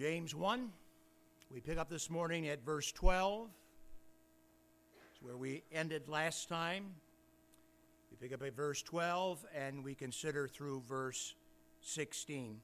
James 0.00 0.34
1. 0.34 0.72
We 1.52 1.60
pick 1.60 1.76
up 1.76 1.90
this 1.90 2.08
morning 2.08 2.48
at 2.48 2.64
verse 2.64 2.90
12. 2.90 3.50
It's 5.12 5.22
where 5.22 5.36
we 5.36 5.62
ended 5.70 6.08
last 6.08 6.48
time. 6.48 6.86
We 8.10 8.16
pick 8.16 8.32
up 8.34 8.42
at 8.42 8.56
verse 8.56 8.80
12 8.80 9.44
and 9.54 9.84
we 9.84 9.94
consider 9.94 10.48
through 10.48 10.84
verse 10.88 11.34
16. 11.82 12.62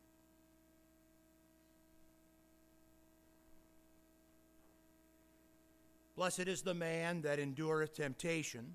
Blessed 6.16 6.48
is 6.48 6.62
the 6.62 6.72
man 6.72 7.20
that 7.20 7.38
endureth 7.38 7.94
temptation, 7.94 8.72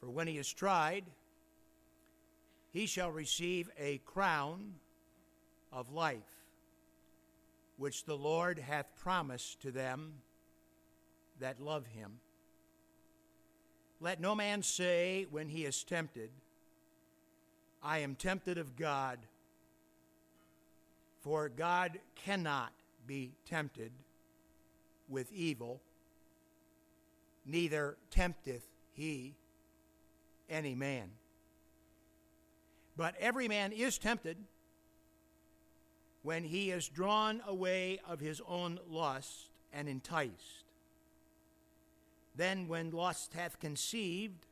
for 0.00 0.08
when 0.08 0.26
he 0.26 0.38
is 0.38 0.50
tried, 0.50 1.04
he 2.72 2.86
shall 2.86 3.10
receive 3.10 3.68
a 3.78 3.98
crown 4.06 4.72
of 5.70 5.92
life, 5.92 6.37
which 7.78 8.04
the 8.04 8.16
Lord 8.16 8.58
hath 8.58 8.86
promised 9.00 9.62
to 9.62 9.70
them 9.70 10.14
that 11.40 11.60
love 11.60 11.86
him. 11.86 12.18
Let 14.00 14.20
no 14.20 14.34
man 14.34 14.62
say 14.62 15.26
when 15.30 15.48
he 15.48 15.64
is 15.64 15.82
tempted, 15.84 16.30
I 17.82 17.98
am 17.98 18.16
tempted 18.16 18.58
of 18.58 18.76
God, 18.76 19.18
for 21.20 21.48
God 21.48 21.98
cannot 22.16 22.72
be 23.06 23.32
tempted 23.48 23.92
with 25.08 25.32
evil, 25.32 25.80
neither 27.46 27.96
tempteth 28.10 28.66
he 28.92 29.34
any 30.50 30.74
man. 30.74 31.10
But 32.96 33.14
every 33.20 33.46
man 33.46 33.70
is 33.70 33.98
tempted 33.98 34.36
when 36.28 36.44
he 36.44 36.70
is 36.70 36.86
drawn 36.88 37.40
away 37.46 37.98
of 38.06 38.20
his 38.20 38.42
own 38.46 38.78
lust 38.86 39.48
and 39.72 39.88
enticed. 39.88 40.66
Then, 42.36 42.68
when 42.68 42.90
lust 42.90 43.32
hath 43.32 43.58
conceived, 43.58 44.44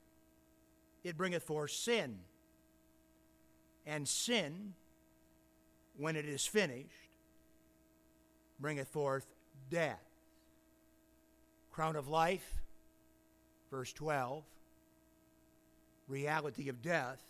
it 1.04 1.18
bringeth 1.18 1.42
forth 1.42 1.72
sin. 1.72 2.20
And 3.84 4.08
sin, 4.08 4.72
when 5.98 6.16
it 6.16 6.24
is 6.24 6.46
finished, 6.46 7.10
bringeth 8.58 8.88
forth 8.88 9.26
death 9.68 10.00
crown 11.70 11.94
of 11.94 12.08
life, 12.08 12.54
verse 13.70 13.92
12, 13.92 14.42
reality 16.08 16.70
of 16.70 16.80
death, 16.80 17.22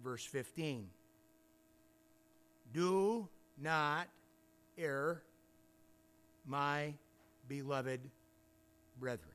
verse 0.00 0.24
15. 0.24 0.90
Do 2.74 3.28
not 3.56 4.08
err, 4.76 5.22
my 6.44 6.94
beloved 7.48 8.00
brethren. 8.98 9.30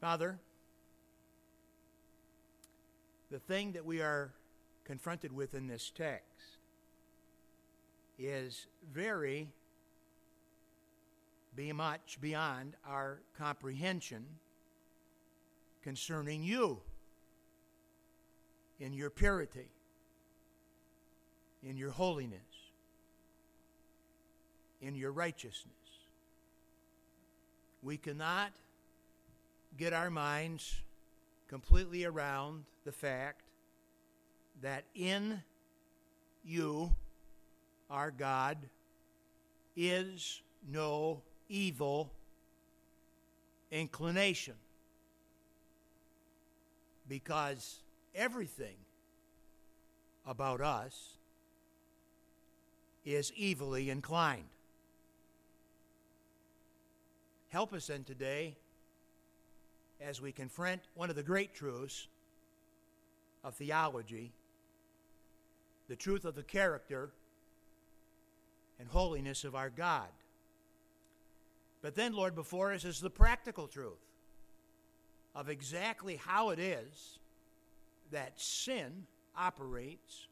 Father, 0.00 0.40
the 3.30 3.38
thing 3.38 3.72
that 3.72 3.84
we 3.84 4.02
are 4.02 4.32
confronted 4.84 5.32
with 5.32 5.54
in 5.54 5.68
this 5.68 5.90
text 5.94 6.58
is 8.18 8.66
very 8.92 9.48
be 11.54 11.72
much 11.72 12.18
beyond 12.20 12.74
our 12.84 13.20
comprehension 13.38 14.24
concerning 15.82 16.42
you 16.42 16.80
in 18.78 18.92
your 18.92 19.10
purity, 19.10 19.70
in 21.68 21.76
your 21.76 21.90
holiness, 21.90 22.38
in 24.80 24.94
your 24.94 25.10
righteousness. 25.10 25.72
We 27.82 27.96
cannot 27.96 28.52
get 29.76 29.92
our 29.92 30.10
minds 30.10 30.76
completely 31.48 32.04
around 32.04 32.64
the 32.84 32.92
fact 32.92 33.42
that 34.62 34.84
in 34.94 35.42
you, 36.44 36.94
our 37.90 38.12
God, 38.12 38.58
is 39.76 40.40
no 40.70 41.20
evil 41.48 42.12
inclination. 43.72 44.54
Because 47.08 47.80
everything 48.14 48.76
about 50.24 50.60
us 50.60 51.16
is 53.06 53.32
evilly 53.40 53.88
inclined. 53.88 54.48
Help 57.48 57.72
us 57.72 57.86
then 57.86 58.04
today 58.04 58.56
as 60.00 60.20
we 60.20 60.32
confront 60.32 60.82
one 60.94 61.08
of 61.08 61.16
the 61.16 61.22
great 61.22 61.54
truths 61.54 62.08
of 63.42 63.54
theology 63.54 64.32
the 65.88 65.96
truth 65.96 66.24
of 66.24 66.34
the 66.34 66.42
character 66.42 67.10
and 68.80 68.88
holiness 68.88 69.44
of 69.44 69.54
our 69.54 69.70
God. 69.70 70.08
But 71.80 71.94
then, 71.94 72.12
Lord, 72.12 72.34
before 72.34 72.72
us 72.72 72.84
is 72.84 73.00
the 73.00 73.08
practical 73.08 73.68
truth 73.68 73.92
of 75.34 75.48
exactly 75.48 76.16
how 76.16 76.50
it 76.50 76.58
is 76.58 77.18
that 78.10 78.40
sin 78.40 79.06
operates 79.36 80.26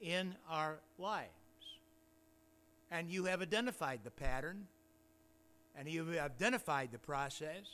in 0.00 0.36
our 0.48 0.78
lives. 0.98 1.45
And 2.90 3.10
you 3.10 3.24
have 3.24 3.42
identified 3.42 4.00
the 4.04 4.10
pattern 4.10 4.66
and 5.76 5.88
you 5.88 6.06
have 6.06 6.24
identified 6.32 6.90
the 6.92 6.98
process 6.98 7.66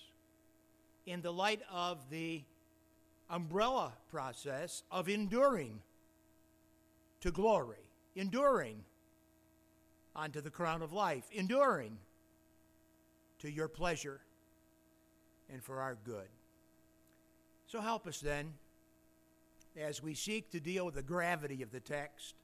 in 1.06 1.22
the 1.22 1.32
light 1.32 1.60
of 1.70 1.98
the 2.10 2.42
umbrella 3.30 3.92
process 4.10 4.82
of 4.90 5.08
enduring 5.08 5.80
to 7.20 7.30
glory, 7.30 7.90
enduring 8.16 8.84
onto 10.14 10.40
the 10.40 10.50
crown 10.50 10.82
of 10.82 10.92
life, 10.92 11.24
enduring 11.32 11.98
to 13.38 13.50
your 13.50 13.68
pleasure 13.68 14.20
and 15.50 15.62
for 15.62 15.80
our 15.80 15.96
good. 16.04 16.28
So 17.66 17.80
help 17.80 18.06
us 18.06 18.20
then 18.20 18.54
as 19.80 20.02
we 20.02 20.14
seek 20.14 20.50
to 20.50 20.60
deal 20.60 20.84
with 20.84 20.94
the 20.94 21.02
gravity 21.02 21.62
of 21.62 21.72
the 21.72 21.80
text 21.80 22.34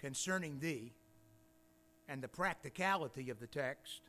concerning 0.00 0.58
thee 0.58 0.92
and 2.08 2.22
the 2.22 2.28
practicality 2.28 3.30
of 3.30 3.40
the 3.40 3.46
text 3.46 4.00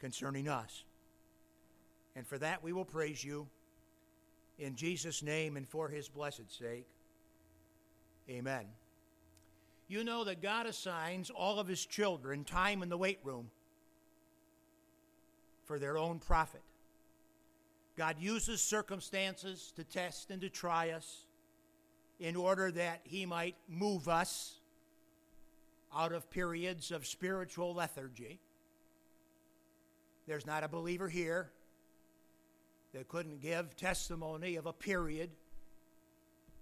concerning 0.00 0.48
us. 0.48 0.84
And 2.16 2.26
for 2.26 2.38
that 2.38 2.62
we 2.62 2.72
will 2.72 2.84
praise 2.84 3.24
you 3.24 3.46
in 4.58 4.76
Jesus' 4.76 5.22
name 5.22 5.56
and 5.56 5.68
for 5.68 5.88
his 5.88 6.08
blessed 6.08 6.56
sake. 6.56 6.86
Amen. 8.28 8.66
You 9.88 10.04
know 10.04 10.24
that 10.24 10.40
God 10.42 10.66
assigns 10.66 11.30
all 11.30 11.58
of 11.58 11.66
his 11.66 11.84
children 11.84 12.44
time 12.44 12.82
in 12.82 12.88
the 12.88 12.96
weight 12.96 13.18
room 13.22 13.50
for 15.64 15.78
their 15.78 15.98
own 15.98 16.18
profit. 16.18 16.62
God 17.96 18.16
uses 18.18 18.60
circumstances 18.60 19.72
to 19.76 19.84
test 19.84 20.30
and 20.30 20.40
to 20.40 20.48
try 20.48 20.90
us 20.90 21.26
in 22.18 22.36
order 22.36 22.70
that 22.72 23.00
He 23.04 23.26
might 23.26 23.56
move 23.68 24.08
us 24.08 24.58
out 25.94 26.12
of 26.12 26.28
periods 26.30 26.90
of 26.90 27.06
spiritual 27.06 27.74
lethargy. 27.74 28.40
There's 30.26 30.46
not 30.46 30.64
a 30.64 30.68
believer 30.68 31.08
here 31.08 31.50
that 32.92 33.08
couldn't 33.08 33.40
give 33.40 33.76
testimony 33.76 34.56
of 34.56 34.66
a 34.66 34.72
period 34.72 35.30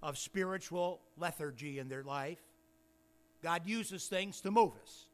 of 0.02 0.18
spiritual 0.18 1.00
lethargy 1.16 1.78
in 1.78 1.88
their 1.88 2.02
life. 2.02 2.40
God 3.42 3.62
uses 3.66 4.06
things 4.06 4.40
to 4.40 4.50
move 4.50 4.72
us 4.82 5.06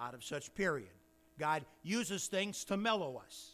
out 0.00 0.14
of 0.14 0.22
such 0.22 0.54
period. 0.54 0.88
God 1.38 1.64
uses 1.82 2.26
things 2.26 2.64
to 2.64 2.76
mellow 2.76 3.20
us 3.24 3.52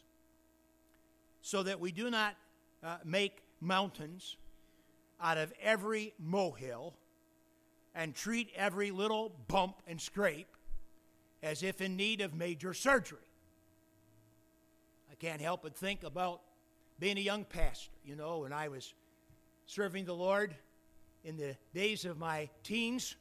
so 1.43 1.62
that 1.62 1.81
we 1.81 1.93
do 1.93 2.11
not 2.11 2.35
uh, 2.83 2.99
make 3.05 3.43
mountains 3.61 4.37
out 5.21 5.39
of 5.39 5.53
every 5.62 6.12
molehill 6.19 6.95
and 7.95 8.15
treat 8.15 8.51
every 8.55 8.91
little 8.91 9.33
bump 9.49 9.77
and 9.87 10.01
scrape 10.01 10.49
as 11.43 11.63
if 11.63 11.81
in 11.81 11.97
need 11.97 12.21
of 12.21 12.35
major 12.35 12.75
surgery. 12.75 13.19
I 15.11 15.15
can't 15.15 15.41
help 15.41 15.63
but 15.63 15.77
think 15.77 16.03
about 16.03 16.41
being 16.99 17.19
a 17.19 17.23
young 17.23 17.45
pastor. 17.45 17.91
You 18.05 18.17
know, 18.17 18.41
when 18.41 18.53
I 18.53 18.69
was 18.69 18.95
serving 19.67 20.05
the 20.05 20.15
Lord 20.15 20.55
in 21.25 21.37
the 21.37 21.57
days 21.75 22.05
of 22.05 22.19
my 22.19 22.49
teens, 22.63 23.17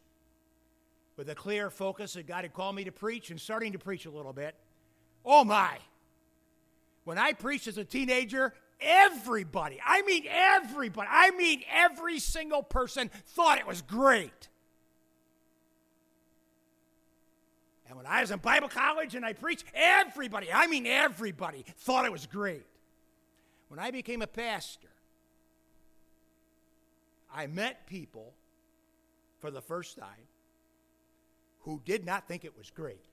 with 1.20 1.30
a 1.30 1.36
clear 1.36 1.70
focus 1.70 2.14
that 2.14 2.26
God 2.28 2.46
had 2.46 2.54
called 2.54 2.78
me 2.78 2.86
to 2.86 2.94
preach 2.94 3.30
and 3.30 3.38
starting 3.42 3.74
to 3.74 3.78
preach 3.78 4.06
a 4.06 4.10
little 4.10 4.32
bit. 4.32 4.56
Oh 5.26 5.44
my! 5.44 5.78
When 7.04 7.18
I 7.18 7.34
preached 7.34 7.68
as 7.68 7.78
a 7.78 7.84
teenager, 7.84 8.54
everybody, 8.80 9.82
I 9.86 10.02
mean 10.04 10.24
everybody, 10.30 11.10
I 11.12 11.32
mean 11.32 11.64
every 11.70 12.20
single 12.20 12.64
person 12.64 13.12
thought 13.28 13.58
it 13.58 13.68
was 13.68 13.82
great. 13.82 14.49
And 17.90 17.98
when 17.98 18.06
I 18.06 18.22
was 18.22 18.30
in 18.30 18.38
Bible 18.38 18.70
college 18.70 19.16
and 19.16 19.26
I 19.26 19.34
preached, 19.34 19.66
everybody, 19.74 20.48
I 20.54 20.68
mean 20.68 20.86
everybody, 20.86 21.66
thought 21.80 22.06
it 22.06 22.12
was 22.12 22.28
great. 22.28 22.66
When 23.68 23.80
I 23.80 23.90
became 23.90 24.22
a 24.22 24.28
pastor, 24.28 24.88
I 27.34 27.48
met 27.48 27.88
people 27.88 28.34
for 29.40 29.50
the 29.50 29.62
first 29.62 29.98
time 29.98 30.28
who 31.62 31.82
did 31.84 32.06
not 32.06 32.28
think 32.28 32.46
it 32.46 32.56
was 32.56 32.70
great. 32.70 33.04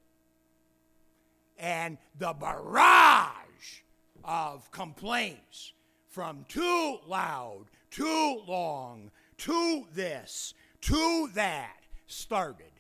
And 1.59 1.97
the 2.19 2.35
barrage 2.35 3.81
of 4.25 4.71
complaints 4.73 5.73
from 6.09 6.45
too 6.49 6.99
loud, 7.07 7.65
too 7.91 8.43
long, 8.47 9.11
too 9.39 9.87
this, 9.95 10.53
to 10.83 11.31
that 11.35 11.77
started. 12.07 12.76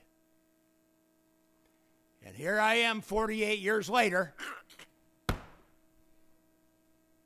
And 2.26 2.34
here 2.34 2.58
I 2.58 2.74
am 2.74 3.02
48 3.02 3.60
years 3.60 3.88
later, 3.88 4.34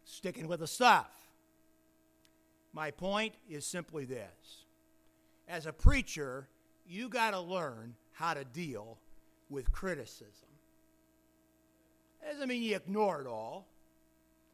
sticking 0.05 0.47
with 0.47 0.61
the 0.61 0.67
stuff. 0.67 1.11
My 2.75 2.91
point 2.91 3.33
is 3.49 3.65
simply 3.65 4.05
this 4.05 4.67
as 5.49 5.65
a 5.65 5.73
preacher, 5.73 6.49
you 6.87 7.09
got 7.09 7.31
to 7.31 7.41
learn 7.41 7.95
how 8.13 8.35
to 8.35 8.45
deal 8.45 8.99
with 9.49 9.73
criticism. 9.73 10.51
Doesn't 12.23 12.47
mean 12.47 12.63
you 12.63 12.77
ignore 12.77 13.23
it 13.23 13.27
all. 13.27 13.67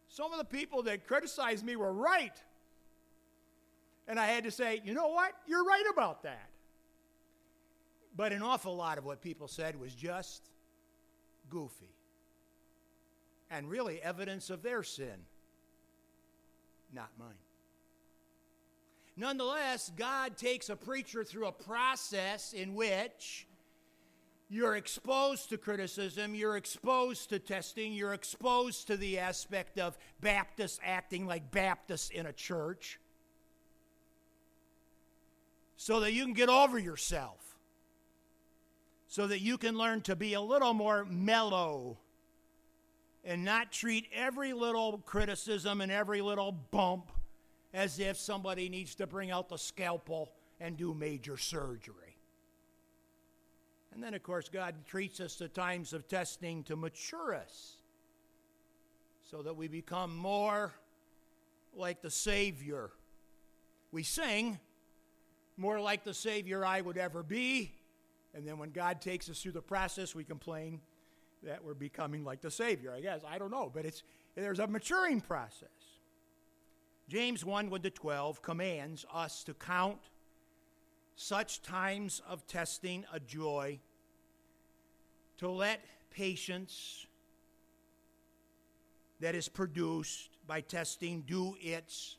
Some 0.09 0.31
of 0.33 0.39
the 0.39 0.45
people 0.45 0.85
that 0.85 1.09
criticized 1.09 1.65
me 1.65 1.75
were 1.75 1.93
right. 1.93 2.41
And 4.07 4.21
I 4.21 4.27
had 4.27 4.45
to 4.45 4.53
say, 4.53 4.81
you 4.85 4.95
know 4.95 5.09
what? 5.09 5.33
You're 5.49 5.65
right 5.65 5.85
about 5.93 6.23
that. 6.23 6.51
But 8.17 8.33
an 8.33 8.43
awful 8.43 8.75
lot 8.75 8.99
of 8.99 9.05
what 9.05 9.21
people 9.21 9.47
said 9.47 9.79
was 9.79 9.95
just 9.95 10.49
goofy 11.51 11.95
and 13.51 13.69
really 13.69 14.03
evidence 14.03 14.51
of 14.51 14.63
their 14.63 14.83
sin, 14.83 15.27
not 16.93 17.11
mine. 17.19 17.35
Nonetheless, 19.17 19.91
God 19.97 20.37
takes 20.37 20.69
a 20.69 20.77
preacher 20.77 21.25
through 21.25 21.47
a 21.47 21.53
process 21.53 22.53
in 22.53 22.75
which 22.75 23.47
you're 24.49 24.77
exposed 24.77 25.49
to 25.51 25.59
criticism, 25.59 26.35
you're 26.35 26.57
exposed 26.57 27.31
to 27.31 27.39
testing, 27.39 27.93
you're 27.93 28.15
exposed 28.15 28.87
to 28.87 28.97
the 28.97 29.19
aspect 29.19 29.79
of 29.79 29.99
Baptists 30.21 30.79
acting 30.85 31.27
like 31.27 31.51
Baptists 31.51 32.11
in 32.11 32.27
a 32.27 32.33
church 32.33 33.01
so 35.77 36.01
that 36.01 36.13
you 36.13 36.25
can 36.25 36.33
get 36.33 36.49
over 36.49 36.79
yourself, 36.79 37.46
so 39.07 39.27
that 39.27 39.41
you 39.41 39.59
can 39.59 39.77
learn 39.77 40.01
to 40.03 40.17
be 40.17 40.35
a 40.35 40.41
little 40.41 40.75
more 40.75 41.05
mellow 41.05 41.99
and 43.25 43.45
not 43.45 43.73
treat 43.73 44.07
every 44.15 44.53
little 44.53 44.99
criticism 44.99 45.81
and 45.81 45.91
every 45.91 46.21
little 46.21 46.53
bump 46.53 47.11
as 47.75 47.99
if 47.99 48.17
somebody 48.17 48.69
needs 48.69 48.95
to 48.95 49.07
bring 49.07 49.31
out 49.31 49.49
the 49.49 49.57
scalpel 49.57 50.33
and 50.61 50.77
do 50.77 50.95
major 50.95 51.37
surgery. 51.37 52.17
And 53.93 54.03
then, 54.03 54.15
of 54.15 54.23
course, 54.23 54.49
God 54.49 54.75
treats 54.87 55.21
us 55.21 55.37
to 55.37 55.49
times 55.49 55.93
of 55.93 56.07
testing 56.07 56.63
to 56.65 56.77
mature 56.77 57.35
us 57.35 57.77
so 59.31 59.43
that 59.43 59.57
we 59.57 59.69
become 59.69 60.17
more 60.17 60.73
like 61.75 62.03
the 62.03 62.11
Savior. 62.11 62.91
We 63.91 64.03
sing, 64.03 64.59
more 65.57 65.81
like 65.81 66.05
the 66.05 66.15
Savior 66.15 66.65
I 66.65 66.81
would 66.81 66.99
ever 66.99 67.23
be. 67.23 67.73
And 68.35 68.47
then 68.47 68.59
when 68.59 68.71
God 68.71 69.01
takes 69.01 69.31
us 69.31 69.41
through 69.41 69.53
the 69.53 69.63
process, 69.63 70.15
we 70.15 70.25
complain 70.25 70.81
that 71.43 71.65
we're 71.65 71.75
becoming 71.75 72.25
like 72.25 72.41
the 72.41 72.51
Savior. 72.51 72.93
I 72.93 73.01
guess. 73.01 73.23
I 73.27 73.39
don't 73.39 73.51
know. 73.51 73.71
But 73.73 73.87
it's, 73.87 74.03
there's 74.35 74.59
a 74.59 74.67
maturing 74.67 75.21
process. 75.21 75.69
James 77.09 77.45
1 77.45 77.71
1 77.71 77.83
to 77.83 77.91
12 77.91 78.43
commands 78.43 79.07
us 79.13 79.45
to 79.45 79.55
count 79.55 80.01
such 81.15 81.63
times 81.63 82.21
of 82.29 82.47
testing 82.47 83.05
a 83.13 83.21
joy, 83.21 83.79
to 85.39 85.49
let 85.49 85.81
patience 86.11 87.07
that 89.21 89.35
is 89.35 89.49
produced 89.49 90.31
by 90.47 90.61
testing 90.61 91.23
do 91.27 91.57
its 91.61 92.17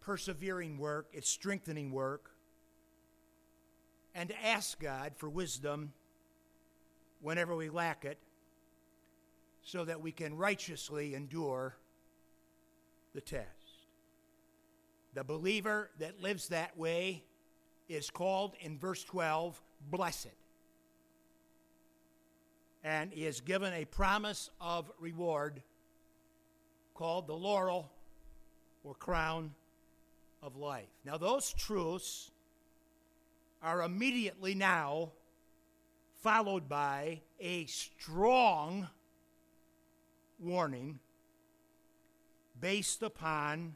persevering 0.00 0.78
work, 0.78 1.06
its 1.12 1.28
strengthening 1.28 1.90
work, 1.90 2.31
and 4.14 4.28
to 4.28 4.44
ask 4.44 4.80
God 4.80 5.12
for 5.16 5.28
wisdom 5.28 5.92
whenever 7.20 7.54
we 7.54 7.70
lack 7.70 8.04
it, 8.04 8.18
so 9.62 9.84
that 9.84 10.00
we 10.00 10.12
can 10.12 10.36
righteously 10.36 11.14
endure 11.14 11.76
the 13.14 13.20
test. 13.20 13.48
The 15.14 15.22
believer 15.22 15.90
that 15.98 16.20
lives 16.20 16.48
that 16.48 16.76
way 16.76 17.24
is 17.88 18.10
called 18.10 18.54
in 18.60 18.78
verse 18.78 19.04
12 19.04 19.60
blessed 19.90 20.28
and 22.82 23.12
is 23.12 23.40
given 23.40 23.72
a 23.72 23.84
promise 23.84 24.50
of 24.60 24.90
reward 24.98 25.62
called 26.94 27.26
the 27.26 27.34
laurel 27.34 27.90
or 28.82 28.94
crown 28.94 29.52
of 30.42 30.56
life. 30.56 30.88
Now, 31.04 31.16
those 31.16 31.52
truths 31.52 32.31
are 33.62 33.82
immediately 33.82 34.54
now 34.54 35.12
followed 36.20 36.68
by 36.68 37.20
a 37.40 37.64
strong 37.66 38.88
warning 40.38 40.98
based 42.60 43.02
upon 43.02 43.74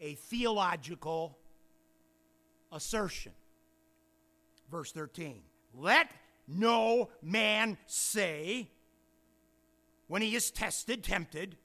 a 0.00 0.14
theological 0.14 1.38
assertion. 2.72 3.32
Verse 4.70 4.92
13 4.92 5.42
Let 5.74 6.10
no 6.46 7.10
man 7.22 7.76
say, 7.86 8.70
when 10.06 10.22
he 10.22 10.34
is 10.34 10.50
tested, 10.50 11.04
tempted, 11.04 11.56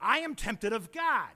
I 0.00 0.18
am 0.18 0.34
tempted 0.34 0.72
of 0.72 0.92
God. 0.92 1.30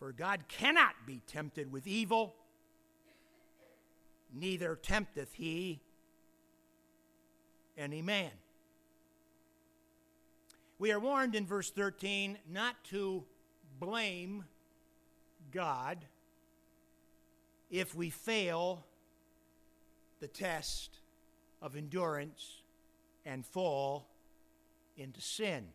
For 0.00 0.12
God 0.12 0.44
cannot 0.48 0.94
be 1.06 1.20
tempted 1.26 1.70
with 1.70 1.86
evil, 1.86 2.34
neither 4.32 4.74
tempteth 4.74 5.34
he 5.34 5.82
any 7.76 8.00
man. 8.00 8.30
We 10.78 10.90
are 10.90 10.98
warned 10.98 11.34
in 11.34 11.44
verse 11.44 11.70
13 11.70 12.38
not 12.50 12.82
to 12.84 13.24
blame 13.78 14.44
God 15.52 15.98
if 17.70 17.94
we 17.94 18.08
fail 18.08 18.86
the 20.20 20.28
test 20.28 21.00
of 21.60 21.76
endurance 21.76 22.62
and 23.26 23.44
fall 23.44 24.08
into 24.96 25.20
sin. 25.20 25.66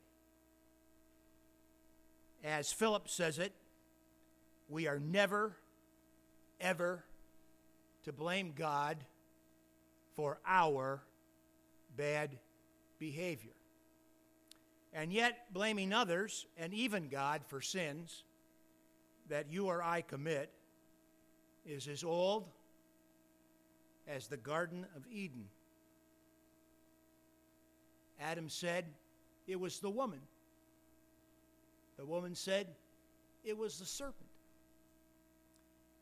As 2.44 2.72
Philip 2.72 3.08
says 3.08 3.38
it, 3.38 3.54
we 4.70 4.88
are 4.88 5.00
never, 5.00 5.56
ever 6.60 7.04
to 8.04 8.14
blame 8.14 8.54
God 8.56 8.98
for 10.16 10.40
our 10.46 11.02
bad 11.98 12.38
behavior. 13.00 13.52
And 14.94 15.12
yet, 15.12 15.54
blaming 15.54 15.92
others 15.92 16.46
and 16.58 16.74
even 16.74 17.10
God 17.10 17.42
for 17.48 17.62
sins 17.62 18.24
that 19.30 19.52
you 19.52 19.66
or 19.68 19.84
I 19.84 20.02
commit 20.02 20.52
is 21.66 21.88
as 21.88 22.04
old 22.04 22.48
as 24.08 24.28
the 24.28 24.38
Garden 24.38 24.86
of 24.96 25.04
Eden. 25.12 25.46
Adam 28.22 28.48
said 28.48 28.86
it 29.48 29.60
was 29.60 29.80
the 29.80 29.90
woman. 29.90 30.22
The 31.98 32.06
woman 32.06 32.36
said 32.36 32.68
it 33.44 33.58
was 33.58 33.80
the 33.80 33.86
serpent. 33.86 34.30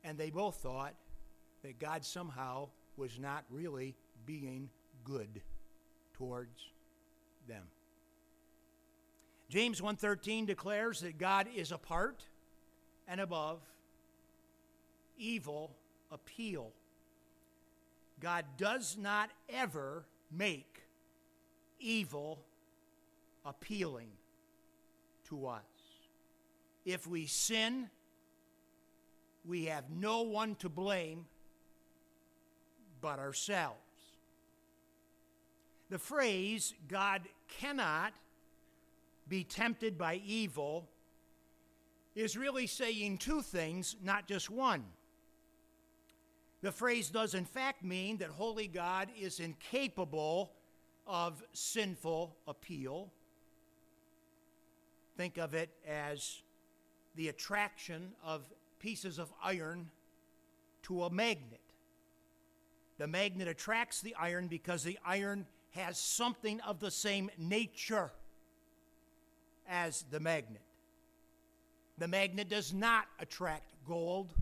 And 0.04 0.18
they 0.18 0.30
both 0.30 0.56
thought 0.58 0.96
that 1.64 1.80
God 1.80 2.04
somehow 2.04 2.70
was 2.98 3.20
not 3.20 3.46
really 3.50 3.96
being 4.26 4.70
good 5.04 5.42
towards 6.14 6.72
them. 7.48 7.64
James 9.50 9.82
1:13 9.82 10.46
declares 10.46 11.02
that 11.02 11.18
God 11.18 11.48
is 11.56 11.72
apart 11.72 12.26
and 13.08 13.22
above 13.22 13.62
evil 15.18 15.76
appeal. 16.12 16.74
God 18.20 18.46
does 18.58 18.98
not 18.98 19.30
ever 19.50 20.06
make 20.32 20.82
evil 21.80 22.46
appealing 23.46 24.10
to 25.26 25.48
us. 25.48 25.64
If 26.86 27.06
we 27.06 27.28
sin, 27.28 27.90
we 29.46 29.66
have 29.66 29.90
no 29.90 30.22
one 30.22 30.56
to 30.56 30.70
blame 30.70 31.26
but 33.02 33.20
ourselves. 33.20 33.78
The 35.90 36.00
phrase, 36.00 36.74
God 36.88 37.22
cannot 37.60 38.14
be 39.28 39.44
tempted 39.44 39.98
by 39.98 40.22
evil, 40.26 40.88
is 42.16 42.38
really 42.38 42.68
saying 42.68 43.18
two 43.18 43.42
things, 43.42 43.96
not 44.04 44.28
just 44.28 44.50
one. 44.50 44.84
The 46.62 46.72
phrase 46.72 47.10
does, 47.10 47.34
in 47.34 47.46
fact, 47.46 47.84
mean 47.84 48.18
that 48.18 48.30
holy 48.30 48.68
God 48.68 49.10
is 49.20 49.40
incapable 49.40 50.54
of 51.06 51.44
sinful 51.52 52.36
appeal. 52.48 53.12
Think 55.18 55.38
of 55.38 55.54
it 55.54 55.70
as 55.88 56.42
the 57.16 57.28
attraction 57.28 58.14
of 58.24 58.44
pieces 58.84 59.18
of 59.18 59.32
iron 59.42 59.90
to 60.84 61.04
a 61.04 61.10
magnet. 61.10 61.62
The 62.98 63.08
magnet 63.08 63.48
attracts 63.48 64.02
the 64.02 64.14
iron 64.20 64.48
because 64.48 64.84
the 64.84 65.00
iron 65.06 65.46
has 65.72 65.98
something 65.98 66.60
of 66.62 66.82
the 66.82 66.92
same 66.92 67.32
nature 67.38 68.12
as 69.70 70.04
the 70.12 70.20
magnet. 70.20 70.62
The 71.98 72.10
magnet 72.10 72.50
does 72.50 72.74
not 72.74 73.06
attract 73.20 73.72
gold, 73.88 74.34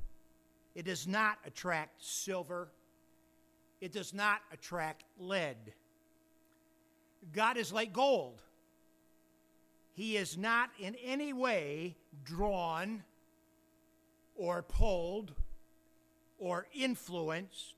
it 0.74 0.86
does 0.86 1.08
not 1.08 1.38
attract 1.46 2.04
silver, 2.04 2.68
it 3.80 3.94
does 3.94 4.12
not 4.12 4.42
attract 4.52 5.04
lead. 5.20 5.58
God 7.32 7.58
is 7.58 7.72
like 7.72 7.94
gold. 7.94 8.42
He 9.94 10.18
is 10.18 10.36
not 10.36 10.72
in 10.80 10.96
any 10.96 11.32
way 11.32 11.96
drawn 12.24 13.04
or 14.42 14.64
pulled 14.64 15.32
or 16.40 16.66
influenced 16.74 17.76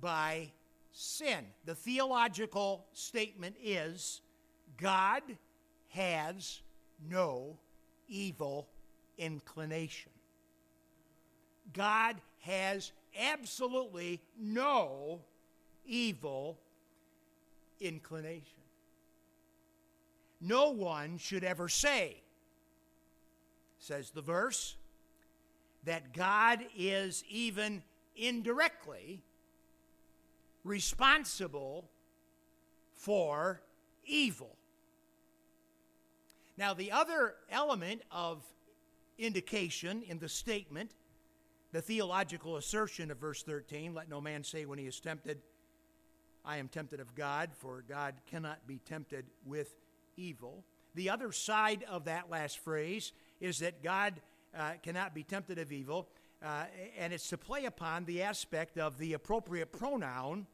by 0.00 0.50
sin. 0.90 1.44
The 1.66 1.76
theological 1.76 2.84
statement 2.92 3.54
is 3.62 4.20
God 4.76 5.22
has 5.90 6.62
no 7.08 7.58
evil 8.08 8.66
inclination. 9.18 10.10
God 11.72 12.16
has 12.40 12.90
absolutely 13.16 14.20
no 14.36 15.20
evil 15.86 16.58
inclination. 17.78 18.42
No 20.40 20.70
one 20.70 21.18
should 21.18 21.44
ever 21.44 21.68
say, 21.68 22.16
says 23.78 24.10
the 24.10 24.22
verse, 24.22 24.74
that 25.84 26.12
God 26.12 26.60
is 26.76 27.24
even 27.28 27.82
indirectly 28.16 29.22
responsible 30.64 31.88
for 32.94 33.62
evil. 34.04 34.56
Now, 36.56 36.74
the 36.74 36.90
other 36.90 37.36
element 37.50 38.02
of 38.10 38.42
indication 39.18 40.02
in 40.02 40.18
the 40.18 40.28
statement, 40.28 40.90
the 41.72 41.80
theological 41.80 42.56
assertion 42.56 43.10
of 43.10 43.18
verse 43.18 43.42
13, 43.42 43.94
let 43.94 44.08
no 44.08 44.20
man 44.20 44.42
say 44.42 44.64
when 44.64 44.78
he 44.78 44.86
is 44.86 44.98
tempted, 44.98 45.38
I 46.44 46.56
am 46.56 46.68
tempted 46.68 46.98
of 46.98 47.14
God, 47.14 47.50
for 47.58 47.84
God 47.88 48.14
cannot 48.26 48.66
be 48.66 48.80
tempted 48.84 49.26
with 49.44 49.74
evil. 50.16 50.64
The 50.94 51.10
other 51.10 51.30
side 51.30 51.84
of 51.88 52.06
that 52.06 52.30
last 52.30 52.58
phrase 52.58 53.12
is 53.40 53.60
that 53.60 53.82
God 53.82 54.14
uh, 54.56 54.72
cannot 54.82 55.14
be 55.14 55.22
tempted 55.22 55.58
of 55.58 55.72
evil, 55.72 56.08
uh, 56.42 56.64
and 56.98 57.12
it's 57.12 57.28
to 57.28 57.38
play 57.38 57.64
upon 57.64 58.04
the 58.04 58.22
aspect 58.22 58.78
of 58.78 58.98
the 58.98 59.14
appropriate 59.14 59.72
pronoun 59.72 60.46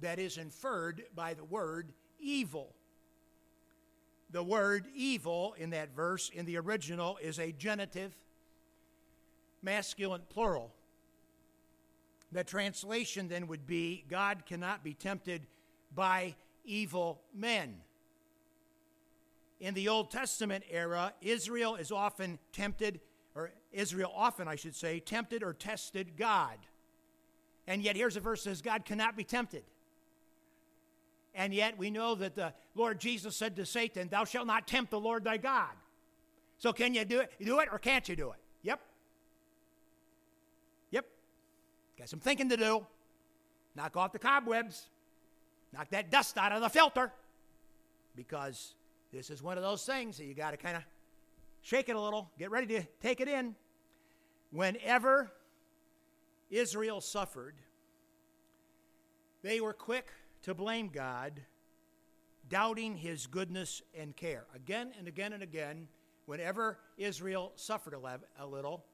that 0.00 0.18
is 0.18 0.36
inferred 0.36 1.04
by 1.14 1.34
the 1.34 1.44
word 1.44 1.92
evil. 2.18 2.74
The 4.30 4.42
word 4.42 4.86
evil 4.94 5.54
in 5.58 5.70
that 5.70 5.94
verse 5.94 6.30
in 6.30 6.46
the 6.46 6.58
original 6.58 7.18
is 7.20 7.38
a 7.38 7.52
genitive, 7.52 8.16
masculine 9.62 10.22
plural. 10.28 10.72
The 12.32 12.42
translation 12.42 13.28
then 13.28 13.46
would 13.48 13.66
be 13.66 14.04
God 14.08 14.44
cannot 14.46 14.82
be 14.82 14.94
tempted 14.94 15.46
by 15.94 16.34
evil 16.64 17.20
men. 17.34 17.76
In 19.60 19.74
the 19.74 19.88
Old 19.88 20.10
Testament 20.10 20.64
era, 20.70 21.12
Israel 21.20 21.76
is 21.76 21.92
often 21.92 22.38
tempted, 22.52 23.00
or 23.34 23.50
Israel 23.72 24.12
often, 24.14 24.48
I 24.48 24.56
should 24.56 24.76
say, 24.76 25.00
tempted 25.00 25.42
or 25.42 25.52
tested 25.52 26.16
God. 26.16 26.58
And 27.66 27.82
yet, 27.82 27.96
here's 27.96 28.16
a 28.16 28.20
verse 28.20 28.44
that 28.44 28.50
says 28.50 28.62
God 28.62 28.84
cannot 28.84 29.16
be 29.16 29.24
tempted. 29.24 29.64
And 31.34 31.54
yet 31.54 31.78
we 31.78 31.90
know 31.90 32.14
that 32.14 32.34
the 32.34 32.52
Lord 32.74 33.00
Jesus 33.00 33.36
said 33.36 33.56
to 33.56 33.64
Satan, 33.64 34.08
Thou 34.08 34.24
shalt 34.24 34.46
not 34.46 34.66
tempt 34.66 34.90
the 34.90 35.00
Lord 35.00 35.24
thy 35.24 35.38
God. 35.38 35.70
So 36.58 36.72
can 36.72 36.94
you 36.94 37.04
do 37.04 37.20
it, 37.20 37.32
do 37.42 37.60
it 37.60 37.68
or 37.72 37.78
can't 37.78 38.06
you 38.08 38.16
do 38.16 38.30
it? 38.30 38.38
Yep. 38.62 38.80
Yep. 40.90 41.06
Got 41.98 42.08
some 42.08 42.20
thinking 42.20 42.50
to 42.50 42.56
do. 42.56 42.86
Knock 43.74 43.96
off 43.96 44.12
the 44.12 44.18
cobwebs. 44.18 44.88
Knock 45.72 45.88
that 45.90 46.10
dust 46.10 46.36
out 46.36 46.52
of 46.52 46.60
the 46.60 46.68
filter. 46.68 47.10
Because 48.14 48.74
this 49.12 49.30
is 49.30 49.42
one 49.42 49.56
of 49.56 49.64
those 49.64 49.84
things 49.84 50.18
that 50.18 50.24
you 50.24 50.34
got 50.34 50.50
to 50.50 50.58
kind 50.58 50.76
of 50.76 50.82
shake 51.62 51.88
it 51.88 51.96
a 51.96 52.00
little, 52.00 52.30
get 52.38 52.50
ready 52.50 52.66
to 52.66 52.82
take 53.00 53.20
it 53.20 53.28
in. 53.28 53.54
Whenever 54.50 55.32
Israel 56.50 57.00
suffered, 57.00 57.54
they 59.42 59.60
were 59.60 59.72
quick 59.72 60.12
to 60.42 60.54
blame 60.54 60.90
God, 60.92 61.40
doubting 62.48 62.96
his 62.96 63.26
goodness 63.26 63.80
and 63.98 64.14
care. 64.14 64.44
Again 64.54 64.92
and 64.98 65.08
again 65.08 65.32
and 65.32 65.42
again, 65.42 65.88
whenever 66.26 66.78
Israel 66.98 67.52
suffered 67.56 67.94
a, 68.38 68.46
little, 68.46 68.84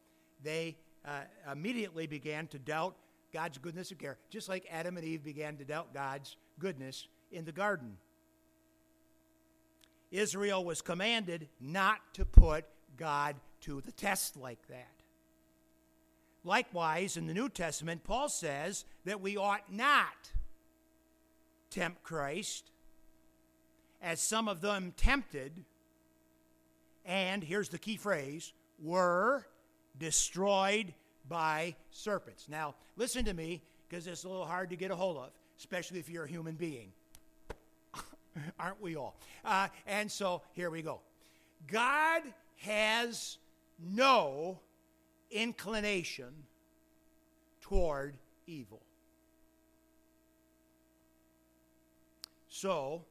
they 0.43 0.77
uh, 1.05 1.23
immediately 1.51 2.07
began 2.07 2.47
to 2.49 2.59
doubt 2.59 2.97
God's 3.33 3.59
goodness 3.59 3.91
and 3.91 3.99
care, 3.99 4.19
just 4.31 4.49
like 4.49 4.67
Adam 4.71 4.97
and 4.97 5.05
Eve 5.05 5.25
began 5.25 5.57
to 5.57 5.65
doubt 5.65 5.93
God's 5.93 6.37
goodness 6.59 7.09
in 7.31 7.45
the 7.45 7.53
garden. 7.53 7.97
Israel 10.11 10.65
was 10.65 10.81
commanded 10.81 11.49
not 11.61 11.99
to 12.15 12.25
put 12.25 12.65
God 12.97 13.37
to 13.63 13.81
the 13.81 13.93
test 13.93 14.37
like 14.37 14.67
that. 14.69 14.89
Likewise, 16.45 17.17
in 17.17 17.27
the 17.27 17.35
New 17.35 17.49
Testament, 17.49 18.05
Paul 18.05 18.29
says 18.29 18.85
that 19.05 19.21
we 19.21 19.37
ought 19.37 19.73
not 19.73 20.33
tempt 21.71 22.03
Christ, 22.03 22.71
as 24.01 24.21
some 24.21 24.49
of 24.49 24.61
them 24.61 24.95
tempted, 24.97 25.65
and 27.05 27.43
here's 27.43 27.69
the 27.69 27.79
key 27.79 27.97
phrase 27.97 28.53
were 28.81 29.45
destroyed 29.99 30.95
by 31.29 31.75
serpents. 31.91 32.49
Now, 32.49 32.77
listen 32.97 33.25
to 33.27 33.35
me, 33.35 33.61
because 33.89 34.07
it's 34.07 34.25
a 34.25 34.29
little 34.29 34.47
hard 34.47 34.71
to 34.71 34.77
get 34.77 34.91
a 34.91 34.97
hold 34.97 35.17
of, 35.17 35.31
especially 35.59 35.99
if 35.99 36.09
you're 36.09 36.25
a 36.25 36.29
human 36.29 36.55
being. 36.55 36.93
Aren't 38.59 38.81
we 38.81 38.97
all? 38.97 39.17
Uh, 39.45 39.69
and 39.87 40.11
so 40.11 40.43
here 40.53 40.71
we 40.71 40.83
go. 40.83 41.01
God 41.67 42.23
has 42.57 43.39
no 43.79 44.59
inclination 45.31 46.33
toward 47.61 48.17
evil. 48.47 48.83
So, 52.49 53.05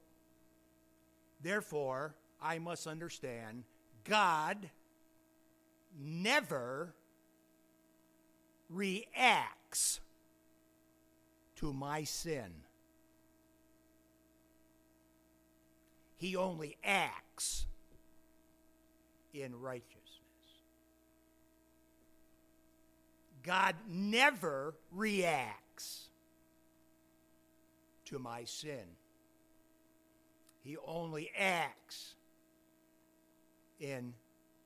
therefore, 1.42 2.16
I 2.42 2.60
must 2.60 2.88
understand 2.88 3.64
God 4.04 4.70
never 5.98 6.94
reacts 8.70 10.02
to 11.58 11.72
my 11.72 12.04
sin. 12.04 12.52
He 16.18 16.36
only 16.36 16.78
acts 16.84 17.66
in 19.34 19.60
righteousness. 19.60 20.02
God 23.44 23.76
never 23.88 24.74
reacts 24.92 26.10
to 28.06 28.20
my 28.20 28.44
sin. 28.44 28.84
He 30.64 30.76
only 30.86 31.30
acts 31.38 32.16
in 33.80 34.14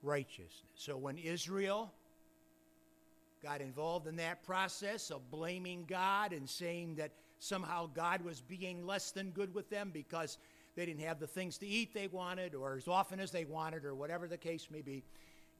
righteousness. 0.01 0.63
So 0.73 0.97
when 0.97 1.17
Israel 1.17 1.91
got 3.43 3.61
involved 3.61 4.07
in 4.07 4.15
that 4.15 4.43
process 4.43 5.09
of 5.09 5.29
blaming 5.29 5.85
God 5.87 6.31
and 6.31 6.49
saying 6.49 6.95
that 6.95 7.11
somehow 7.39 7.89
God 7.93 8.23
was 8.23 8.41
being 8.41 8.85
less 8.85 9.11
than 9.11 9.31
good 9.31 9.53
with 9.53 9.69
them 9.69 9.89
because 9.91 10.37
they 10.75 10.85
didn't 10.85 11.01
have 11.01 11.19
the 11.19 11.27
things 11.27 11.57
to 11.59 11.67
eat 11.67 11.93
they 11.93 12.07
wanted 12.07 12.55
or 12.55 12.75
as 12.75 12.87
often 12.87 13.19
as 13.19 13.31
they 13.31 13.45
wanted 13.45 13.85
or 13.85 13.93
whatever 13.93 14.27
the 14.27 14.37
case 14.37 14.67
may 14.71 14.81
be, 14.81 15.03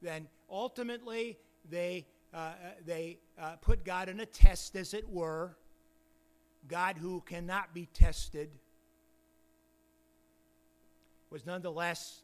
then 0.00 0.26
ultimately 0.50 1.38
they, 1.70 2.06
uh, 2.32 2.52
they 2.86 3.18
uh, 3.40 3.56
put 3.60 3.84
God 3.84 4.08
in 4.08 4.20
a 4.20 4.26
test, 4.26 4.74
as 4.76 4.94
it 4.94 5.08
were, 5.08 5.56
God 6.68 6.96
who 6.96 7.22
cannot 7.26 7.74
be 7.74 7.88
tested, 7.92 8.50
was 11.30 11.46
nonetheless, 11.46 12.22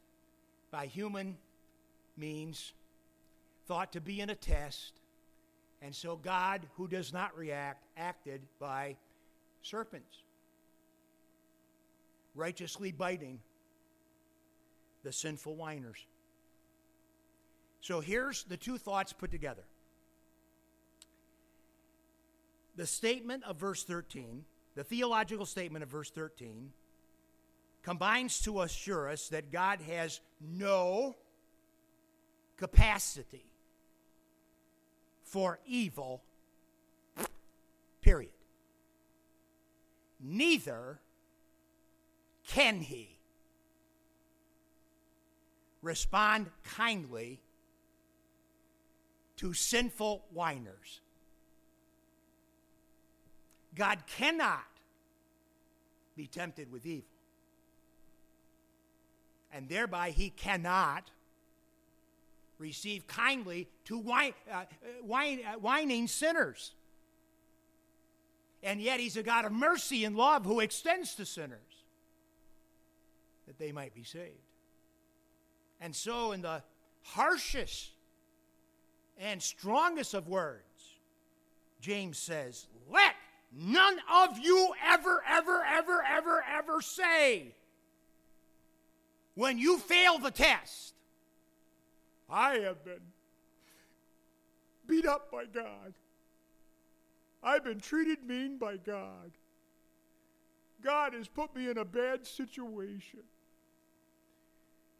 by 0.71 0.87
human 0.87 1.37
means, 2.17 2.73
thought 3.67 3.93
to 3.93 4.01
be 4.01 4.21
in 4.21 4.31
a 4.31 4.35
test. 4.35 5.01
And 5.81 5.95
so 5.95 6.17
God, 6.17 6.67
who 6.77 6.89
does 6.89 7.13
not 7.13 7.37
react, 7.37 7.85
acted 7.97 8.43
by 8.59 8.97
serpents, 9.63 10.23
righteously 12.39 12.93
biting 12.93 13.41
the 15.03 15.13
sinful 15.13 15.57
whiners. 15.57 15.99
So 17.81 18.01
here's 18.01 18.45
the 18.45 18.57
two 18.57 18.79
thoughts 18.79 19.13
put 19.13 19.31
together. 19.31 19.65
The 22.77 22.87
statement 22.87 23.45
of 23.45 23.57
verse 23.57 23.83
13, 23.83 24.45
the 24.75 24.85
theological 24.85 25.47
statement 25.47 25.83
of 25.83 25.89
verse 25.89 26.11
13, 26.11 26.73
combines 27.83 28.41
to 28.41 28.63
assure 28.63 29.09
us 29.09 29.29
that 29.29 29.51
God 29.51 29.81
has 29.81 30.21
no 30.41 31.17
capacity 32.57 33.47
for 35.23 35.59
evil, 35.67 36.23
period. 38.01 38.33
Neither 40.21 41.01
can 42.49 42.81
he 42.81 43.19
respond 45.83 46.51
kindly 46.65 47.41
to 49.37 49.53
sinful 49.53 50.25
whiners. 50.33 51.01
God 53.75 53.99
cannot 54.07 54.67
be 56.17 56.27
tempted 56.27 56.73
with 56.73 56.85
evil. 56.85 57.05
And 59.53 59.69
thereby, 59.69 60.11
he 60.11 60.31
cannot 60.31 61.11
receive 62.59 63.07
kindly 63.07 63.69
to 63.85 63.97
whine, 63.97 64.35
uh, 64.51 64.65
whine, 65.03 65.41
uh, 65.47 65.59
whining 65.59 66.09
sinners. 66.09 66.73
And 68.63 68.81
yet, 68.81 68.99
he's 68.99 69.17
a 69.17 69.23
God 69.23 69.45
of 69.45 69.53
mercy 69.53 70.05
and 70.05 70.17
love 70.17 70.45
who 70.45 70.61
extends 70.61 71.15
to 71.15 71.25
sinners 71.25 71.68
that 73.49 73.59
they 73.59 73.73
might 73.73 73.95
be 73.95 74.05
saved. 74.05 74.29
And 75.81 75.97
so, 75.97 76.33
in 76.33 76.43
the 76.43 76.63
harshest 77.03 77.91
and 79.19 79.43
strongest 79.43 80.15
of 80.15 80.29
words, 80.29 80.63
James 81.81 82.19
says, 82.19 82.67
Let 82.91 83.15
none 83.57 83.99
of 84.13 84.39
you 84.39 84.73
ever, 84.87 85.23
ever, 85.27 85.65
ever, 85.67 86.05
ever, 86.07 86.45
ever 86.57 86.83
say, 86.83 87.55
when 89.35 89.57
you 89.57 89.79
fail 89.79 90.19
the 90.19 90.31
test, 90.31 90.95
I 92.29 92.57
have 92.57 92.85
been 92.85 93.01
beat 94.87 95.07
up 95.07 95.31
by 95.31 95.47
God. 95.47 95.95
I've 97.43 97.65
been 97.65 97.81
treated 97.81 98.25
mean 98.25 98.59
by 98.59 98.77
God. 98.77 99.31
God 100.83 101.15
has 101.15 101.29
put 101.29 101.55
me 101.55 101.71
in 101.71 101.79
a 101.79 101.85
bad 101.85 102.27
situation. 102.27 103.21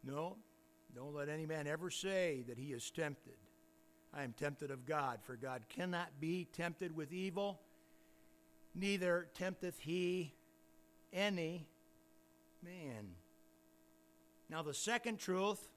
No, 0.05 0.37
don't 0.95 1.15
let 1.15 1.29
any 1.29 1.47
man 1.47 1.67
ever 1.67 1.91
say 1.91 2.45
that 2.49 2.59
he 2.59 2.73
is 2.73 2.91
tempted. 2.91 3.37
I 4.15 4.23
am 4.23 4.33
tempted 4.33 4.71
of 4.71 4.87
God, 4.87 5.19
for 5.23 5.37
God 5.37 5.63
cannot 5.69 6.09
be 6.21 6.47
tempted 6.53 6.97
with 6.97 7.13
evil, 7.13 7.61
neither 8.75 9.29
tempteth 9.35 9.79
he 9.81 10.33
any 11.13 11.67
man. 12.63 13.11
Now, 14.51 14.63
the 14.63 14.75
second 14.75 15.19
truth 15.19 15.69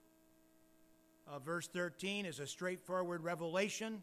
of 1.27 1.43
verse 1.43 1.67
13 1.67 2.25
is 2.25 2.39
a 2.39 2.47
straightforward 2.47 3.23
revelation. 3.23 4.01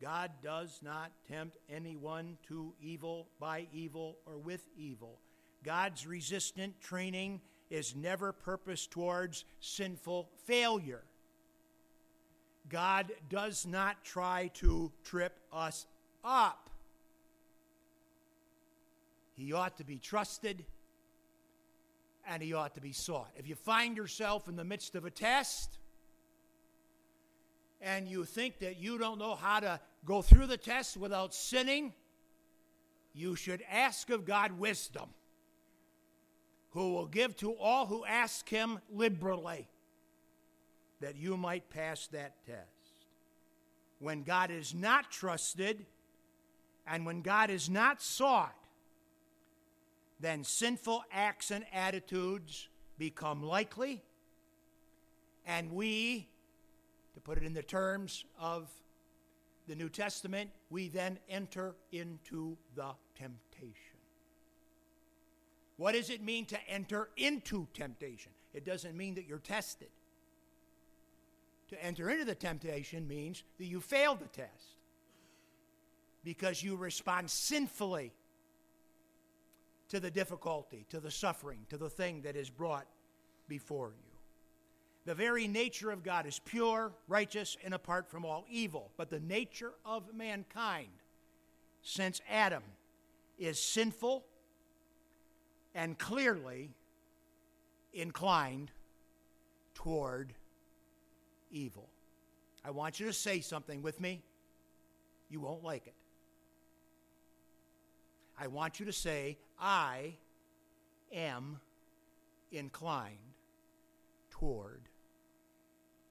God 0.00 0.30
does 0.42 0.80
not 0.82 1.10
tempt 1.28 1.58
anyone 1.68 2.38
to 2.48 2.72
evil 2.80 3.28
by 3.38 3.66
evil 3.72 4.16
or 4.24 4.38
with 4.38 4.66
evil. 4.76 5.18
God's 5.64 6.06
resistant 6.06 6.80
training 6.80 7.40
is 7.70 7.94
never 7.94 8.32
purposed 8.32 8.90
towards 8.90 9.44
sinful 9.60 10.28
failure. 10.44 11.02
God 12.68 13.12
does 13.28 13.66
not 13.66 14.04
try 14.04 14.50
to 14.54 14.92
trip 15.04 15.38
us 15.52 15.86
up. 16.24 16.70
He 19.34 19.52
ought 19.52 19.76
to 19.78 19.84
be 19.84 19.98
trusted 19.98 20.64
and 22.26 22.42
he 22.42 22.52
ought 22.52 22.74
to 22.74 22.80
be 22.80 22.92
sought. 22.92 23.30
If 23.36 23.48
you 23.48 23.54
find 23.54 23.96
yourself 23.96 24.48
in 24.48 24.56
the 24.56 24.64
midst 24.64 24.94
of 24.94 25.04
a 25.04 25.10
test 25.10 25.78
and 27.80 28.06
you 28.06 28.24
think 28.24 28.58
that 28.58 28.78
you 28.78 28.98
don't 28.98 29.18
know 29.18 29.34
how 29.34 29.60
to 29.60 29.80
go 30.04 30.20
through 30.20 30.46
the 30.46 30.56
test 30.56 30.96
without 30.96 31.34
sinning, 31.34 31.94
you 33.14 33.34
should 33.34 33.62
ask 33.70 34.10
of 34.10 34.26
God 34.26 34.52
wisdom, 34.58 35.08
who 36.70 36.92
will 36.92 37.06
give 37.06 37.36
to 37.36 37.52
all 37.52 37.86
who 37.86 38.04
ask 38.04 38.48
him 38.48 38.78
liberally, 38.92 39.68
that 41.00 41.16
you 41.16 41.36
might 41.36 41.70
pass 41.70 42.06
that 42.08 42.44
test. 42.44 42.66
When 43.98 44.22
God 44.22 44.50
is 44.50 44.74
not 44.74 45.10
trusted 45.10 45.86
and 46.86 47.04
when 47.04 47.22
God 47.22 47.50
is 47.50 47.68
not 47.68 48.02
sought, 48.02 48.54
then 50.20 50.44
sinful 50.44 51.04
acts 51.12 51.50
and 51.50 51.64
attitudes 51.72 52.68
become 52.98 53.42
likely, 53.42 54.02
and 55.46 55.72
we, 55.72 56.28
to 57.14 57.20
put 57.20 57.38
it 57.38 57.44
in 57.44 57.54
the 57.54 57.62
terms 57.62 58.24
of 58.38 58.68
the 59.68 59.74
New 59.74 59.88
Testament, 59.88 60.50
we 60.70 60.88
then 60.88 61.18
enter 61.28 61.74
into 61.92 62.56
the 62.74 62.90
temptation. 63.16 63.87
What 65.78 65.94
does 65.94 66.10
it 66.10 66.22
mean 66.22 66.44
to 66.46 66.58
enter 66.68 67.08
into 67.16 67.66
temptation? 67.72 68.32
It 68.52 68.64
doesn't 68.64 68.96
mean 68.96 69.14
that 69.14 69.26
you're 69.26 69.38
tested. 69.38 69.88
To 71.68 71.84
enter 71.84 72.10
into 72.10 72.24
the 72.24 72.34
temptation 72.34 73.06
means 73.06 73.44
that 73.58 73.66
you 73.66 73.80
fail 73.80 74.16
the 74.16 74.26
test 74.26 74.74
because 76.24 76.62
you 76.62 76.76
respond 76.76 77.30
sinfully 77.30 78.12
to 79.88 80.00
the 80.00 80.10
difficulty, 80.10 80.84
to 80.90 80.98
the 80.98 81.10
suffering, 81.10 81.60
to 81.70 81.76
the 81.76 81.88
thing 81.88 82.22
that 82.22 82.34
is 82.34 82.50
brought 82.50 82.86
before 83.48 83.90
you. 83.90 84.18
The 85.04 85.14
very 85.14 85.46
nature 85.46 85.90
of 85.90 86.02
God 86.02 86.26
is 86.26 86.40
pure, 86.40 86.92
righteous, 87.06 87.56
and 87.64 87.72
apart 87.72 88.10
from 88.10 88.24
all 88.24 88.44
evil. 88.50 88.90
But 88.96 89.10
the 89.10 89.20
nature 89.20 89.72
of 89.84 90.12
mankind, 90.12 90.88
since 91.82 92.20
Adam, 92.28 92.64
is 93.38 93.62
sinful 93.62 94.24
and 95.74 95.98
clearly 95.98 96.70
inclined 97.92 98.70
toward 99.74 100.34
evil. 101.50 101.88
I 102.64 102.70
want 102.70 103.00
you 103.00 103.06
to 103.06 103.12
say 103.12 103.40
something 103.40 103.82
with 103.82 104.00
me. 104.00 104.22
You 105.30 105.40
won't 105.40 105.62
like 105.62 105.86
it. 105.86 105.94
I 108.38 108.46
want 108.46 108.78
you 108.78 108.86
to 108.86 108.92
say, 108.92 109.38
I 109.58 110.14
am 111.12 111.58
inclined 112.52 113.16
toward 114.30 114.82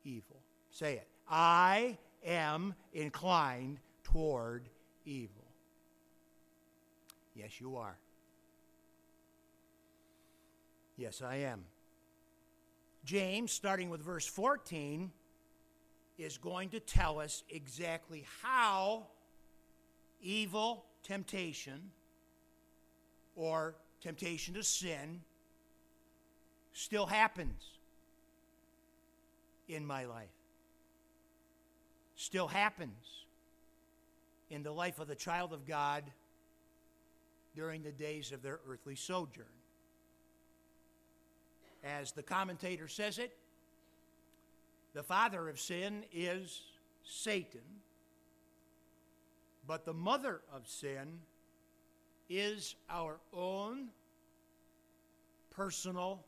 evil. 0.03 0.41
Say 0.71 0.93
it. 0.93 1.07
I 1.29 1.97
am 2.25 2.75
inclined 2.93 3.79
toward 4.03 4.67
evil. 5.05 5.45
Yes, 7.35 7.61
you 7.61 7.77
are. 7.77 7.97
Yes, 10.97 11.21
I 11.21 11.37
am. 11.37 11.63
James, 13.05 13.51
starting 13.51 13.89
with 13.89 14.01
verse 14.01 14.25
14, 14.25 15.11
is 16.17 16.39
going 16.39 16.69
to 16.69 16.79
tell 16.79 17.19
us 17.19 17.43
exactly 17.49 18.25
how 18.41 19.05
evil 20.19 20.85
temptation 21.03 21.91
or 23.35 23.75
temptation 24.01 24.55
to 24.55 24.63
sin 24.63 25.21
still 26.73 27.05
happens 27.05 27.77
in 29.67 29.85
my 29.85 30.05
life. 30.05 30.27
Still 32.15 32.47
happens 32.47 33.25
in 34.49 34.63
the 34.63 34.71
life 34.71 34.99
of 34.99 35.07
the 35.07 35.15
child 35.15 35.53
of 35.53 35.67
God 35.67 36.03
during 37.55 37.83
the 37.83 37.91
days 37.91 38.31
of 38.31 38.41
their 38.41 38.59
earthly 38.67 38.95
sojourn. 38.95 39.45
As 41.83 42.11
the 42.11 42.23
commentator 42.23 42.87
says 42.87 43.19
it, 43.19 43.35
the 44.93 45.03
father 45.03 45.47
of 45.47 45.59
sin 45.59 46.03
is 46.11 46.61
Satan, 47.03 47.61
but 49.67 49.85
the 49.85 49.93
mother 49.93 50.41
of 50.53 50.67
sin 50.67 51.19
is 52.29 52.75
our 52.89 53.17
own 53.33 53.89
personal 55.51 56.23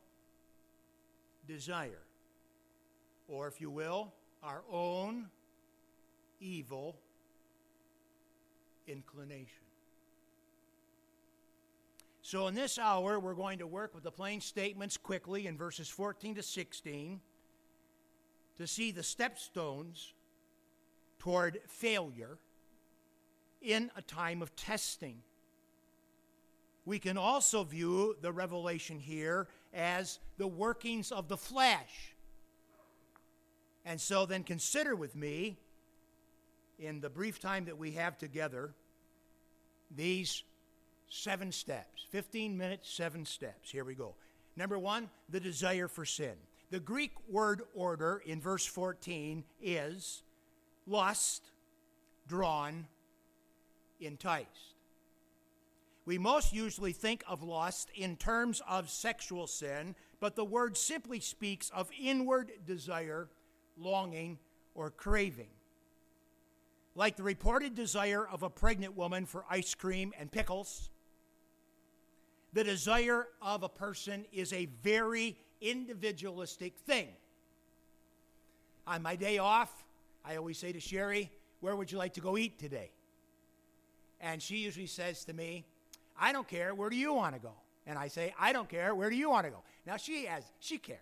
desire, 1.46 2.02
or 3.28 3.48
if 3.48 3.60
you 3.60 3.70
will, 3.70 4.12
our 4.42 4.62
own 4.70 5.26
evil 6.40 6.96
inclination. 8.86 9.69
So, 12.30 12.46
in 12.46 12.54
this 12.54 12.78
hour, 12.78 13.18
we're 13.18 13.34
going 13.34 13.58
to 13.58 13.66
work 13.66 13.92
with 13.92 14.04
the 14.04 14.12
plain 14.12 14.40
statements 14.40 14.96
quickly 14.96 15.48
in 15.48 15.56
verses 15.56 15.88
14 15.88 16.36
to 16.36 16.44
16 16.44 17.20
to 18.56 18.66
see 18.68 18.92
the 18.92 19.00
stepstones 19.00 20.12
toward 21.18 21.58
failure 21.66 22.38
in 23.60 23.90
a 23.96 24.02
time 24.02 24.42
of 24.42 24.54
testing. 24.54 25.22
We 26.84 27.00
can 27.00 27.16
also 27.16 27.64
view 27.64 28.14
the 28.20 28.30
revelation 28.30 29.00
here 29.00 29.48
as 29.74 30.20
the 30.38 30.46
workings 30.46 31.10
of 31.10 31.26
the 31.26 31.36
flesh. 31.36 32.14
And 33.84 34.00
so 34.00 34.24
then 34.24 34.44
consider 34.44 34.94
with 34.94 35.16
me, 35.16 35.56
in 36.78 37.00
the 37.00 37.10
brief 37.10 37.40
time 37.40 37.64
that 37.64 37.76
we 37.76 37.90
have 37.90 38.18
together, 38.18 38.72
these 39.90 40.44
seven 41.10 41.52
steps 41.52 42.06
15 42.10 42.56
minutes, 42.56 42.90
seven 42.90 43.26
steps. 43.26 43.70
Here 43.70 43.84
we 43.84 43.94
go. 43.94 44.14
Number 44.56 44.78
one, 44.78 45.10
the 45.28 45.40
desire 45.40 45.88
for 45.88 46.04
sin. 46.04 46.34
The 46.70 46.80
Greek 46.80 47.12
word 47.28 47.62
order 47.74 48.22
in 48.24 48.40
verse 48.40 48.64
14 48.64 49.44
is 49.60 50.22
lust, 50.86 51.50
drawn, 52.26 52.86
enticed. 54.00 54.74
We 56.04 56.18
most 56.18 56.52
usually 56.52 56.92
think 56.92 57.22
of 57.28 57.42
lust 57.42 57.90
in 57.94 58.16
terms 58.16 58.62
of 58.68 58.90
sexual 58.90 59.46
sin, 59.46 59.94
but 60.18 60.34
the 60.34 60.44
word 60.44 60.76
simply 60.76 61.20
speaks 61.20 61.70
of 61.70 61.90
inward 62.00 62.52
desire, 62.66 63.28
longing, 63.76 64.38
or 64.74 64.90
craving. 64.90 65.50
Like 66.94 67.16
the 67.16 67.22
reported 67.22 67.74
desire 67.74 68.26
of 68.26 68.42
a 68.42 68.50
pregnant 68.50 68.96
woman 68.96 69.26
for 69.26 69.44
ice 69.48 69.74
cream 69.74 70.12
and 70.18 70.30
pickles, 70.30 70.89
the 72.52 72.64
desire 72.64 73.26
of 73.40 73.62
a 73.62 73.68
person 73.68 74.24
is 74.32 74.52
a 74.52 74.66
very 74.82 75.36
individualistic 75.60 76.76
thing. 76.78 77.08
On 78.86 79.02
my 79.02 79.16
day 79.16 79.38
off, 79.38 79.70
I 80.24 80.36
always 80.36 80.58
say 80.58 80.72
to 80.72 80.80
Sherry, 80.80 81.30
Where 81.60 81.76
would 81.76 81.92
you 81.92 81.98
like 81.98 82.14
to 82.14 82.20
go 82.20 82.36
eat 82.36 82.58
today? 82.58 82.90
And 84.20 84.42
she 84.42 84.56
usually 84.56 84.86
says 84.86 85.24
to 85.24 85.32
me, 85.32 85.64
I 86.18 86.32
don't 86.32 86.46
care, 86.46 86.74
where 86.74 86.90
do 86.90 86.96
you 86.96 87.14
want 87.14 87.34
to 87.34 87.40
go? 87.40 87.52
And 87.86 87.98
I 87.98 88.08
say, 88.08 88.34
I 88.38 88.52
don't 88.52 88.68
care, 88.68 88.94
where 88.94 89.08
do 89.08 89.16
you 89.16 89.30
want 89.30 89.46
to 89.46 89.50
go? 89.50 89.62
Now 89.86 89.96
she 89.96 90.26
has, 90.26 90.44
she 90.58 90.76
cares. 90.76 90.98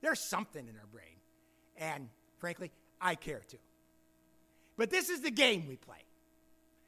There's 0.00 0.28
something 0.30 0.66
in 0.66 0.74
her 0.74 0.86
brain. 0.92 1.04
And 1.76 2.08
frankly, 2.38 2.70
I 3.00 3.16
care 3.16 3.42
too. 3.48 3.58
But 4.76 4.90
this 4.90 5.10
is 5.10 5.20
the 5.20 5.30
game 5.30 5.66
we 5.68 5.76
play. 5.76 5.96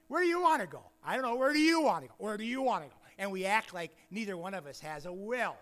Where 0.09 0.23
do 0.23 0.29
you 0.29 0.41
want 0.41 0.63
to 0.63 0.67
go? 0.67 0.83
I 1.05 1.15
don't 1.15 1.23
know, 1.23 1.37
where 1.37 1.53
do 1.53 1.59
you 1.59 1.83
want 1.83 2.05
to 2.05 2.09
go? 2.09 2.15
Where 2.19 2.37
do 2.37 2.45
you 2.45 2.63
want 2.63 2.85
to 2.85 2.89
go? 2.89 2.97
And 3.19 3.33
we 3.33 3.47
act 3.47 3.73
like 3.73 3.97
neither 4.11 4.37
one 4.37 4.55
of 4.55 4.67
us 4.67 4.81
has 4.81 5.07
a 5.07 5.13
will. 5.13 5.57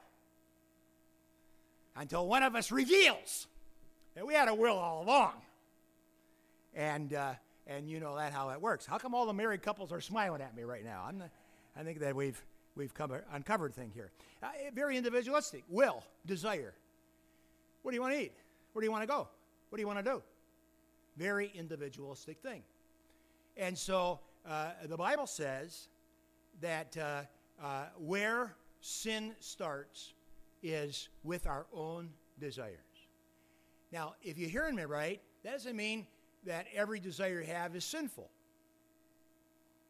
Until 1.97 2.27
one 2.27 2.43
of 2.43 2.57
us 2.57 2.73
reveals 2.73 3.47
that 4.15 4.27
we 4.27 4.35
had 4.35 4.49
a 4.49 4.55
will 4.55 4.77
all 4.77 5.03
along. 5.03 5.35
And, 6.75 7.15
uh, 7.15 7.35
and 7.67 7.89
you 7.89 8.01
know 8.01 8.17
that 8.17 8.33
how 8.33 8.49
that 8.49 8.61
works. 8.61 8.85
How 8.85 8.99
come 8.99 9.15
all 9.15 9.27
the 9.27 9.33
married 9.33 9.63
couples 9.63 9.93
are 9.93 10.01
smiling 10.01 10.41
at 10.41 10.57
me 10.57 10.65
right 10.65 10.85
now? 10.85 11.09
Not, 11.13 11.31
i 11.77 11.83
think 11.83 12.01
that 12.01 12.17
we've, 12.17 12.41
we've 12.75 12.93
covered, 12.93 13.25
uncovered 13.33 13.75
thing 13.75 13.93
here. 13.95 14.11
Uh, 14.43 14.49
very 14.75 14.97
individualistic. 14.97 15.63
Will, 15.69 16.03
desire. 16.27 16.75
What 17.83 17.93
do 17.93 17.97
you 17.97 18.01
want 18.01 18.15
to 18.15 18.21
eat? 18.21 18.33
Where 18.73 18.81
do 18.81 18.87
you 18.87 18.93
want 18.93 19.03
to 19.03 19.07
go? 19.07 19.29
What 19.69 19.77
do 19.77 19.83
you 19.83 19.87
want 19.87 20.05
to 20.05 20.11
do? 20.11 20.23
Very 21.17 21.53
individualistic 21.55 22.39
thing. 22.41 22.63
And 23.57 23.79
so 23.79 24.19
uh, 24.49 24.71
the 24.87 24.97
Bible 24.97 25.27
says 25.27 25.89
that 26.61 26.97
uh, 27.63 27.87
where 27.99 28.55
sin 28.81 29.35
starts 29.41 30.15
is 30.63 31.09
with 31.23 31.47
our 31.47 31.67
own 31.73 32.11
desires. 32.41 32.79
Now, 33.93 34.15
if 34.23 34.39
you're 34.39 34.51
hearing 34.51 34.75
me 34.75 34.85
right, 34.85 35.21
that 35.43 35.53
doesn't 35.53 35.77
mean 35.77 36.07
that 36.47 36.67
every 36.75 37.01
desire 37.01 37.41
you 37.41 37.47
have 37.47 37.77
is 37.77 37.85
sinful. 37.85 38.29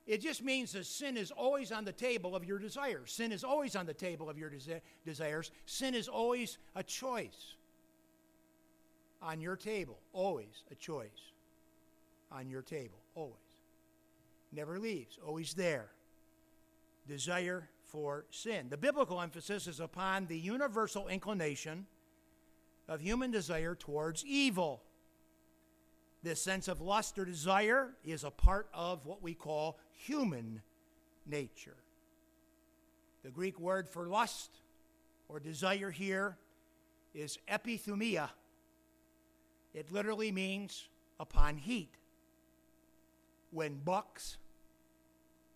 It 0.06 0.20
just 0.20 0.44
means 0.44 0.72
that 0.72 0.84
sin 0.84 1.16
is 1.16 1.30
always 1.30 1.72
on 1.72 1.84
the 1.84 1.92
table 1.92 2.36
of 2.36 2.44
your 2.44 2.58
desires. 2.58 3.10
Sin 3.10 3.32
is 3.32 3.42
always 3.42 3.74
on 3.74 3.86
the 3.86 3.94
table 3.94 4.28
of 4.28 4.36
your 4.36 4.50
desi- 4.50 4.82
desires. 5.06 5.50
Sin 5.64 5.94
is 5.94 6.08
always 6.08 6.58
a 6.76 6.82
choice 6.82 7.54
on 9.22 9.40
your 9.40 9.56
table. 9.56 9.98
Always 10.12 10.64
a 10.70 10.74
choice 10.74 11.32
on 12.30 12.50
your 12.50 12.60
table. 12.60 12.98
Always. 13.14 13.38
Never 14.52 14.78
leaves. 14.78 15.18
Always 15.26 15.54
there. 15.54 15.88
Desire 17.06 17.68
for 17.84 18.24
sin. 18.30 18.68
The 18.70 18.76
biblical 18.76 19.20
emphasis 19.20 19.66
is 19.66 19.78
upon 19.78 20.26
the 20.26 20.38
universal 20.38 21.08
inclination 21.08 21.86
of 22.88 23.00
human 23.00 23.30
desire 23.30 23.74
towards 23.74 24.24
evil. 24.24 24.82
This 26.22 26.40
sense 26.40 26.68
of 26.68 26.80
lust 26.80 27.18
or 27.18 27.24
desire 27.24 27.90
is 28.04 28.24
a 28.24 28.30
part 28.30 28.68
of 28.72 29.04
what 29.06 29.22
we 29.22 29.34
call 29.34 29.78
human 29.92 30.62
nature. 31.26 31.76
The 33.22 33.30
Greek 33.30 33.60
word 33.60 33.88
for 33.88 34.06
lust 34.06 34.50
or 35.28 35.38
desire 35.38 35.90
here 35.90 36.36
is 37.14 37.38
epithumia. 37.48 38.30
It 39.72 39.92
literally 39.92 40.32
means 40.32 40.88
upon 41.20 41.58
heat. 41.58 41.90
When 43.50 43.80
bucks 43.84 44.36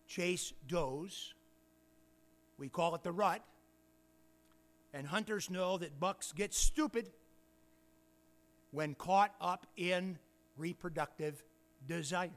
chase 0.07 0.53
does, 0.67 1.33
we 2.59 2.67
call 2.67 2.93
it 2.93 3.03
the 3.03 3.11
rut, 3.11 3.41
and 4.93 5.07
hunters 5.07 5.49
know 5.49 5.77
that 5.77 5.99
bucks 5.99 6.33
get 6.33 6.53
stupid 6.53 7.09
when 8.71 8.93
caught 8.95 9.33
up 9.39 9.65
in 9.77 10.19
reproductive 10.57 11.41
desires. 11.87 12.31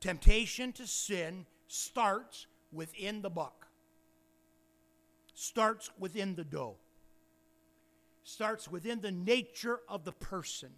Temptation 0.00 0.72
to 0.72 0.86
sin 0.86 1.46
starts 1.68 2.46
within 2.72 3.22
the 3.22 3.30
buck, 3.30 3.68
starts 5.34 5.90
within 5.98 6.34
the 6.34 6.44
doe, 6.44 6.76
starts 8.24 8.68
within 8.68 9.00
the 9.00 9.12
nature 9.12 9.80
of 9.88 10.04
the 10.04 10.12
person. 10.12 10.70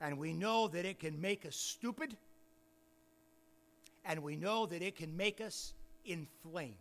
And 0.00 0.18
we 0.18 0.32
know 0.32 0.66
that 0.68 0.84
it 0.84 0.98
can 0.98 1.20
make 1.20 1.46
us 1.46 1.54
stupid, 1.54 2.16
and 4.04 4.22
we 4.22 4.34
know 4.34 4.66
that 4.66 4.82
it 4.82 4.96
can 4.96 5.16
make 5.16 5.40
us 5.40 5.74
inflamed. 6.04 6.74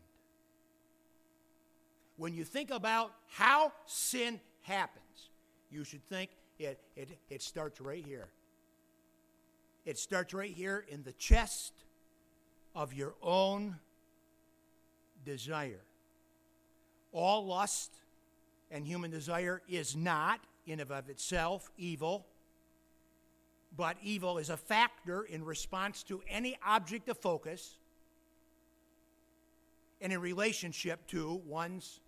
When 2.17 2.34
you 2.34 2.43
think 2.43 2.71
about 2.71 3.13
how 3.27 3.71
sin 3.86 4.39
happens, 4.62 5.29
you 5.71 5.84
should 5.84 6.03
think 6.07 6.29
it, 6.60 6.79
it, 6.95 7.10
it 7.29 7.41
starts 7.41 7.81
right 7.81 8.05
here. 8.05 8.27
It 9.86 9.97
starts 9.97 10.34
right 10.34 10.51
here 10.51 10.86
in 10.88 11.03
the 11.03 11.13
chest 11.13 11.73
of 12.75 12.93
your 12.93 13.15
own 13.21 13.77
desire. 15.25 15.81
All 17.12 17.45
lust 17.45 17.91
and 18.69 18.86
human 18.86 19.12
desire 19.12 19.62
is 19.67 19.95
not, 19.95 20.39
in 20.67 20.79
and 20.79 20.91
of 20.91 21.10
itself, 21.10 21.71
evil, 21.77 22.27
but 23.75 23.97
evil 24.03 24.38
is 24.38 24.49
a 24.49 24.57
factor 24.57 25.23
in 25.23 25.43
response 25.43 26.03
to 26.03 26.21
any 26.29 26.57
object 26.65 27.10
of 27.10 27.17
focus 27.17 27.77
and 30.01 30.11
in 30.11 30.19
relationship 30.19 31.05
to 31.07 31.41
one's 31.45 31.99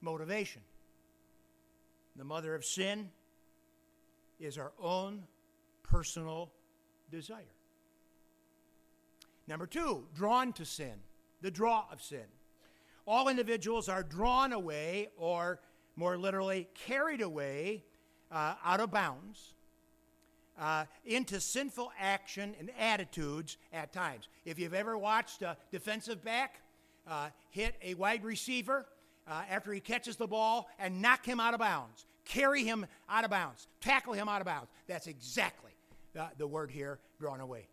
motivation. 0.00 0.62
The 2.16 2.24
mother 2.24 2.54
of 2.54 2.64
sin 2.64 3.10
is 4.40 4.58
our 4.58 4.72
own 4.80 5.24
personal 5.82 6.50
desire. 7.10 7.54
Number 9.46 9.66
two, 9.66 10.04
drawn 10.14 10.52
to 10.54 10.64
sin, 10.64 10.94
the 11.40 11.50
draw 11.50 11.84
of 11.92 12.02
sin. 12.02 12.24
All 13.06 13.28
individuals 13.28 13.88
are 13.88 14.02
drawn 14.02 14.52
away, 14.52 15.08
or 15.16 15.60
more 15.96 16.18
literally, 16.18 16.68
carried 16.74 17.22
away 17.22 17.84
uh, 18.30 18.54
out 18.62 18.80
of 18.80 18.90
bounds 18.90 19.54
uh, 20.58 20.84
into 21.06 21.40
sinful 21.40 21.90
action 21.98 22.54
and 22.58 22.70
attitudes 22.78 23.56
at 23.72 23.92
times. 23.92 24.28
If 24.44 24.58
you've 24.58 24.74
ever 24.74 24.98
watched 24.98 25.42
a 25.42 25.56
defensive 25.70 26.22
back 26.22 26.60
uh, 27.08 27.28
hit 27.50 27.74
a 27.82 27.94
wide 27.94 28.24
receiver 28.24 28.86
uh, 29.26 29.42
after 29.50 29.72
he 29.72 29.80
catches 29.80 30.16
the 30.16 30.26
ball 30.26 30.68
and 30.78 31.00
knock 31.02 31.24
him 31.24 31.40
out 31.40 31.54
of 31.54 31.60
bounds, 31.60 32.06
carry 32.24 32.64
him 32.64 32.86
out 33.08 33.24
of 33.24 33.30
bounds, 33.30 33.66
tackle 33.80 34.12
him 34.12 34.28
out 34.28 34.40
of 34.40 34.46
bounds. 34.46 34.70
That's 34.86 35.06
exactly 35.06 35.72
the, 36.12 36.28
the 36.36 36.46
word 36.46 36.70
here 36.70 36.98
drawn 37.20 37.40
away. 37.40 37.68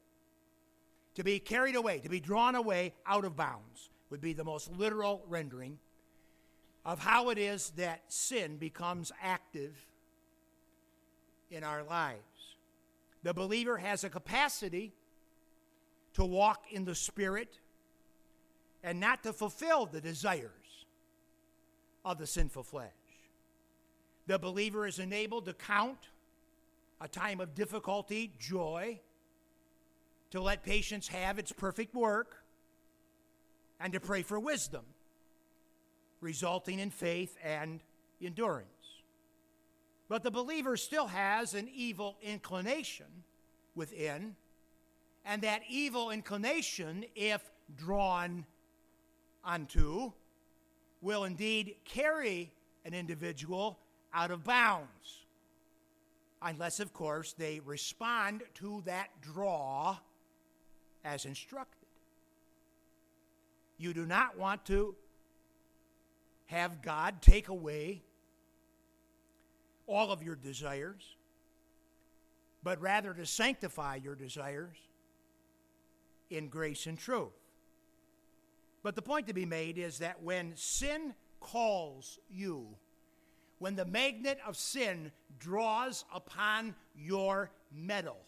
To 1.16 1.24
be 1.24 1.40
carried 1.40 1.76
away, 1.76 2.00
to 2.00 2.10
be 2.10 2.20
drawn 2.20 2.56
away 2.56 2.94
out 3.06 3.24
of 3.26 3.36
bounds, 3.36 3.90
would 4.10 4.22
be 4.22 4.34
the 4.34 4.44
most 4.44 4.72
literal 4.78 5.24
rendering 5.28 5.80
of 6.86 7.00
how 7.00 7.30
it 7.30 7.38
is 7.38 7.72
that 7.78 8.02
sin 8.10 8.58
becomes 8.58 9.12
active 9.22 9.74
in 11.50 11.64
our 11.64 11.84
lives. 11.84 12.20
The 13.24 13.34
believer 13.34 13.78
has 13.78 14.04
a 14.04 14.10
capacity 14.10 14.94
to 16.14 16.24
walk 16.24 16.66
in 16.72 16.86
the 16.86 16.94
Spirit 16.96 17.60
and 18.86 19.00
not 19.00 19.24
to 19.24 19.34
fulfill 19.34 19.88
the 19.88 20.00
desires 20.00 20.86
of 22.06 22.20
the 22.20 22.28
sinful 22.28 22.62
flesh. 22.62 22.92
The 24.28 24.38
believer 24.38 24.86
is 24.86 25.00
enabled 25.00 25.46
to 25.46 25.54
count 25.54 25.98
a 27.02 27.08
time 27.08 27.40
of 27.42 27.56
difficulty 27.56 28.32
joy, 28.40 29.00
to 30.30 30.40
let 30.40 30.64
patience 30.64 31.08
have 31.08 31.40
its 31.40 31.52
perfect 31.52 31.96
work, 31.96 32.44
and 33.80 33.92
to 33.92 34.00
pray 34.00 34.22
for 34.22 34.40
wisdom, 34.40 34.84
resulting 36.22 36.78
in 36.78 36.92
faith 36.92 37.36
and 37.44 37.82
endurance. 38.22 38.70
But 40.08 40.22
the 40.22 40.32
believer 40.32 40.78
still 40.78 41.08
has 41.08 41.56
an 41.56 41.68
evil 41.74 42.18
inclination 42.22 43.08
within, 43.74 44.36
and 45.26 45.42
that 45.42 45.64
evil 45.68 46.12
inclination, 46.12 47.04
if 47.16 47.42
drawn 47.76 48.46
unto, 49.46 50.12
will 51.02 51.24
indeed 51.24 51.76
carry 51.86 52.52
an 52.84 52.94
individual 52.94 53.80
out 54.14 54.32
of 54.32 54.44
bounds. 54.44 55.26
Unless, 56.42 56.80
of 56.80 56.94
course, 56.94 57.34
they 57.34 57.60
respond 57.60 58.44
to 58.56 58.82
that 58.86 59.10
draw 59.22 59.98
as 61.04 61.26
instructed. 61.26 61.88
You 63.78 63.94
do 63.94 64.06
not 64.06 64.38
want 64.38 64.66
to 64.66 64.96
have 66.46 66.82
God 66.82 67.22
take 67.22 67.48
away 67.48 68.02
all 69.88 70.12
of 70.12 70.24
your 70.24 70.36
desires, 70.36 71.16
but 72.64 72.82
rather 72.82 73.14
to 73.14 73.26
sanctify 73.26 73.98
your 73.98 74.16
desires 74.16 74.78
in 76.30 76.48
grace 76.48 76.88
and 76.88 76.98
truth. 76.98 77.34
But 78.86 78.96
the 78.96 79.02
point 79.02 79.26
to 79.30 79.34
be 79.34 79.48
made 79.48 79.80
is 79.80 79.98
that 79.98 80.22
when 80.22 80.52
sin 80.56 81.16
calls 81.40 82.20
you, 82.30 82.68
when 83.58 83.76
the 83.76 83.84
magnet 83.84 84.38
of 84.46 84.56
sin 84.56 85.12
draws 85.40 86.06
upon 86.14 86.76
your 86.96 87.50
metal, 87.76 88.20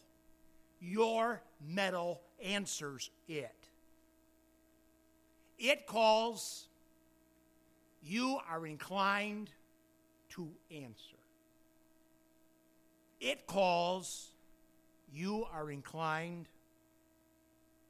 your 0.79 1.43
metal 1.63 2.21
answers 2.43 3.11
it. 3.27 3.69
It 5.59 5.85
calls, 5.85 6.69
you 8.01 8.39
are 8.49 8.65
inclined 8.65 9.51
to 10.29 10.49
answer. 10.71 11.19
It 13.19 13.45
calls, 13.45 14.31
you 15.13 15.45
are 15.53 15.69
inclined 15.69 16.47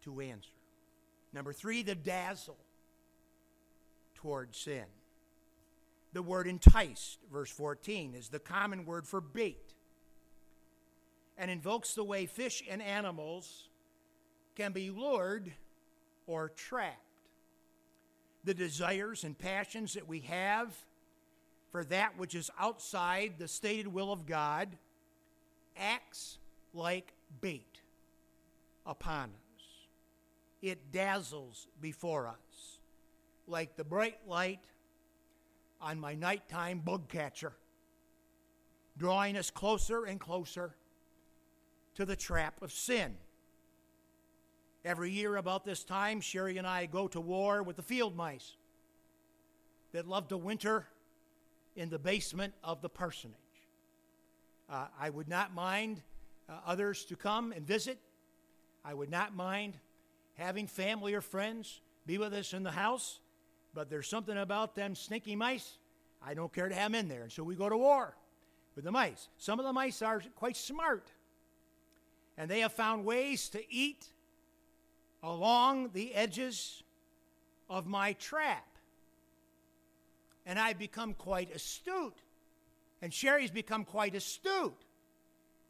to 0.03 0.19
answer. 0.19 0.57
Number 1.38 1.54
three, 1.54 1.84
the 1.84 1.93
dazzle 1.93 2.58
toward 4.15 4.56
sin. 4.56 4.86
The 6.12 6.23
word 6.23 6.47
enticed, 6.47 7.19
verse 7.32 7.52
14, 7.52 8.15
is 8.15 8.30
the 8.30 8.39
common 8.39 8.88
word 8.88 9.06
for 9.06 9.21
bait 9.21 9.76
and 11.38 11.52
invokes 11.52 11.93
the 11.93 12.04
way 12.04 12.26
fish 12.26 12.63
and 12.67 12.82
animals 12.82 13.69
can 14.56 14.71
be 14.71 14.89
lured 14.89 15.52
or 16.26 16.50
trapped. 16.50 16.97
The 18.43 18.56
desires 18.56 19.23
and 19.23 19.38
passions 19.38 19.93
that 19.93 20.08
we 20.08 20.21
have 20.21 20.76
for 21.71 21.84
that 21.84 22.17
which 22.17 22.34
is 22.34 22.50
outside 22.60 23.34
the 23.38 23.47
stated 23.47 23.86
will 23.86 24.12
of 24.12 24.26
God 24.26 24.76
acts 25.78 26.39
like 26.73 27.13
bait 27.41 27.82
upon 28.88 29.26
us. 29.26 29.46
It 30.62 30.91
dazzles 30.91 31.67
before 31.80 32.28
us 32.28 32.80
like 33.48 33.76
the 33.76 33.84
bright 33.84 34.17
light 34.28 34.60
on 35.80 36.00
my 36.00 36.15
nighttime 36.15 36.80
bug 36.80 37.08
catcher, 37.08 37.54
drawing 38.98 39.38
us 39.38 39.50
closer 39.50 40.06
and 40.06 40.20
closer 40.20 40.76
to 41.96 42.06
the 42.06 42.15
trap 42.15 42.62
of 42.62 42.72
sin. 42.72 43.15
Every 44.84 45.12
year, 45.12 45.36
about 45.36 45.65
this 45.65 45.84
time, 45.84 46.22
Sherry 46.22 46.58
and 46.58 46.65
I 46.65 46.86
go 46.86 47.08
to 47.10 47.20
war 47.20 47.62
with 47.62 47.76
the 47.76 47.84
field 47.84 48.15
mice 48.15 48.56
that 49.91 50.08
love 50.08 50.28
to 50.30 50.38
winter 50.38 50.88
in 51.76 51.89
the 51.89 52.00
basement 52.00 52.54
of 52.63 52.82
the 52.82 52.89
parsonage. 52.89 53.36
Uh, 54.70 54.88
I 55.00 55.10
would 55.10 55.28
not 55.28 55.54
mind 55.54 56.02
uh, 56.50 56.60
others 56.65 57.06
to 57.06 57.15
come 57.15 57.52
and 57.52 57.65
visit. 57.65 58.00
I 58.84 58.93
would 58.93 59.10
not 59.10 59.36
mind 59.36 59.74
having 60.38 60.67
family 60.67 61.13
or 61.13 61.21
friends 61.21 61.82
be 62.06 62.17
with 62.17 62.34
us 62.34 62.54
in 62.54 62.63
the 62.63 62.71
house 62.71 63.19
but 63.78 63.91
there's 63.91 64.08
something 64.08 64.36
about 64.36 64.73
them 64.73 64.95
sneaky 64.95 65.36
mice. 65.36 65.78
I 66.19 66.34
don't 66.34 66.52
care 66.52 66.67
to 66.67 66.73
have 66.73 66.91
them 66.91 67.00
in 67.00 67.08
there. 67.08 67.21
And 67.21 67.32
so 67.32 67.43
we 67.43 67.54
go 67.54 67.69
to 67.69 67.78
war 67.78 68.17
with 68.76 68.86
the 68.86 68.91
mice. 68.91 69.30
Some 69.38 69.60
of 69.60 69.65
the 69.65 69.71
mice 69.71 70.02
are 70.02 70.19
quite 70.36 70.58
smart, 70.58 71.12
and 72.39 72.50
they 72.50 72.62
have 72.62 72.73
found 72.73 73.06
ways 73.06 73.50
to 73.50 73.62
eat 73.71 74.08
along 75.21 75.91
the 75.93 76.12
edges 76.15 76.82
of 77.69 77.86
my 77.86 78.13
trap. 78.13 78.65
And 80.47 80.58
I've 80.58 80.80
become 80.80 81.13
quite 81.13 81.54
astute, 81.54 82.17
and 83.04 83.13
Sherry's 83.13 83.52
become 83.52 83.86
quite 83.86 84.15
astute 84.15 84.86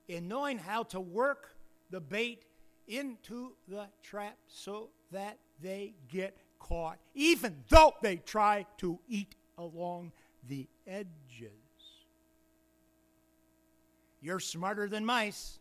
in 0.07 0.29
knowing 0.29 0.59
how 0.59 0.83
to 0.83 1.01
work 1.01 1.57
the 1.89 1.99
bait 1.99 2.43
into 2.87 3.53
the 3.67 3.87
trap 4.01 4.37
so 4.47 4.89
that 5.11 5.37
they 5.61 5.93
get 6.09 6.37
caught, 6.59 6.99
even 7.13 7.55
though 7.69 7.93
they 8.01 8.17
try 8.17 8.65
to 8.77 8.99
eat 9.07 9.35
along 9.57 10.11
the 10.47 10.67
edges. 10.85 11.51
You're 14.21 14.39
smarter 14.39 14.87
than 14.87 15.05
mice. 15.05 15.59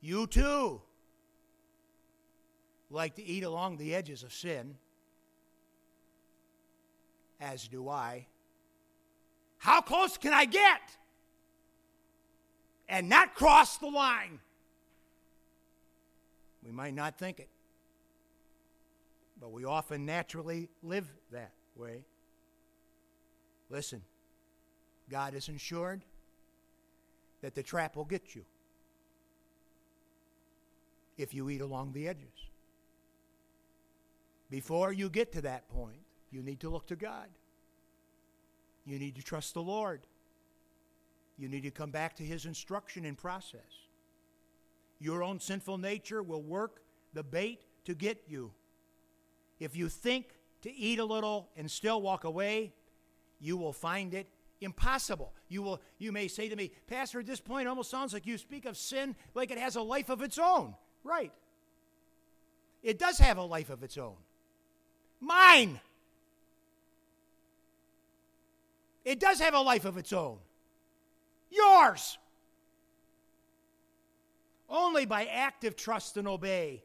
You 0.00 0.26
too 0.26 0.80
like 2.90 3.14
to 3.14 3.24
eat 3.24 3.44
along 3.44 3.78
the 3.78 3.94
edges 3.94 4.22
of 4.22 4.32
sin, 4.32 4.76
as 7.40 7.66
do 7.68 7.88
I. 7.88 8.26
How 9.58 9.80
close 9.80 10.18
can 10.18 10.34
I 10.34 10.44
get 10.44 10.80
and 12.88 13.08
not 13.08 13.34
cross 13.34 13.78
the 13.78 13.86
line? 13.86 14.40
We 16.64 16.72
might 16.72 16.94
not 16.94 17.18
think 17.18 17.40
it 17.40 17.48
but 19.42 19.50
we 19.50 19.64
often 19.64 20.06
naturally 20.06 20.68
live 20.84 21.12
that 21.32 21.50
way. 21.74 22.04
Listen, 23.68 24.02
God 25.10 25.34
is 25.34 25.48
insured 25.48 26.04
that 27.40 27.56
the 27.56 27.62
trap 27.62 27.96
will 27.96 28.04
get 28.04 28.36
you 28.36 28.44
if 31.18 31.34
you 31.34 31.50
eat 31.50 31.60
along 31.60 31.92
the 31.92 32.06
edges. 32.06 32.48
Before 34.48 34.92
you 34.92 35.10
get 35.10 35.32
to 35.32 35.40
that 35.42 35.68
point, 35.68 36.02
you 36.30 36.40
need 36.40 36.60
to 36.60 36.70
look 36.70 36.86
to 36.86 36.96
God. 36.96 37.26
You 38.86 38.96
need 39.00 39.16
to 39.16 39.22
trust 39.22 39.54
the 39.54 39.62
Lord. 39.62 40.02
You 41.36 41.48
need 41.48 41.64
to 41.64 41.72
come 41.72 41.90
back 41.90 42.14
to 42.16 42.22
His 42.22 42.46
instruction 42.46 43.06
and 43.06 43.18
process. 43.18 43.81
Your 45.02 45.24
own 45.24 45.40
sinful 45.40 45.78
nature 45.78 46.22
will 46.22 46.42
work 46.42 46.80
the 47.12 47.24
bait 47.24 47.64
to 47.86 47.94
get 47.94 48.22
you. 48.28 48.52
If 49.58 49.74
you 49.74 49.88
think 49.88 50.26
to 50.62 50.72
eat 50.72 51.00
a 51.00 51.04
little 51.04 51.50
and 51.56 51.68
still 51.68 52.00
walk 52.00 52.22
away, 52.22 52.72
you 53.40 53.56
will 53.56 53.72
find 53.72 54.14
it 54.14 54.28
impossible. 54.60 55.34
You 55.48 55.62
will 55.62 55.82
you 55.98 56.12
may 56.12 56.28
say 56.28 56.48
to 56.48 56.54
me, 56.54 56.70
"Pastor, 56.86 57.18
at 57.18 57.26
this 57.26 57.40
point 57.40 57.66
almost 57.66 57.90
sounds 57.90 58.12
like 58.12 58.26
you 58.26 58.38
speak 58.38 58.64
of 58.64 58.76
sin 58.76 59.16
like 59.34 59.50
it 59.50 59.58
has 59.58 59.74
a 59.74 59.82
life 59.82 60.08
of 60.08 60.22
its 60.22 60.38
own." 60.38 60.76
Right. 61.02 61.32
It 62.84 62.96
does 62.96 63.18
have 63.18 63.38
a 63.38 63.42
life 63.42 63.70
of 63.70 63.82
its 63.82 63.98
own. 63.98 64.16
Mine. 65.18 65.80
It 69.04 69.18
does 69.18 69.40
have 69.40 69.54
a 69.54 69.60
life 69.60 69.84
of 69.84 69.96
its 69.96 70.12
own. 70.12 70.38
Yours. 71.50 72.18
Only 74.72 75.04
by 75.04 75.26
active 75.26 75.76
trust 75.76 76.16
and 76.16 76.26
obey 76.26 76.82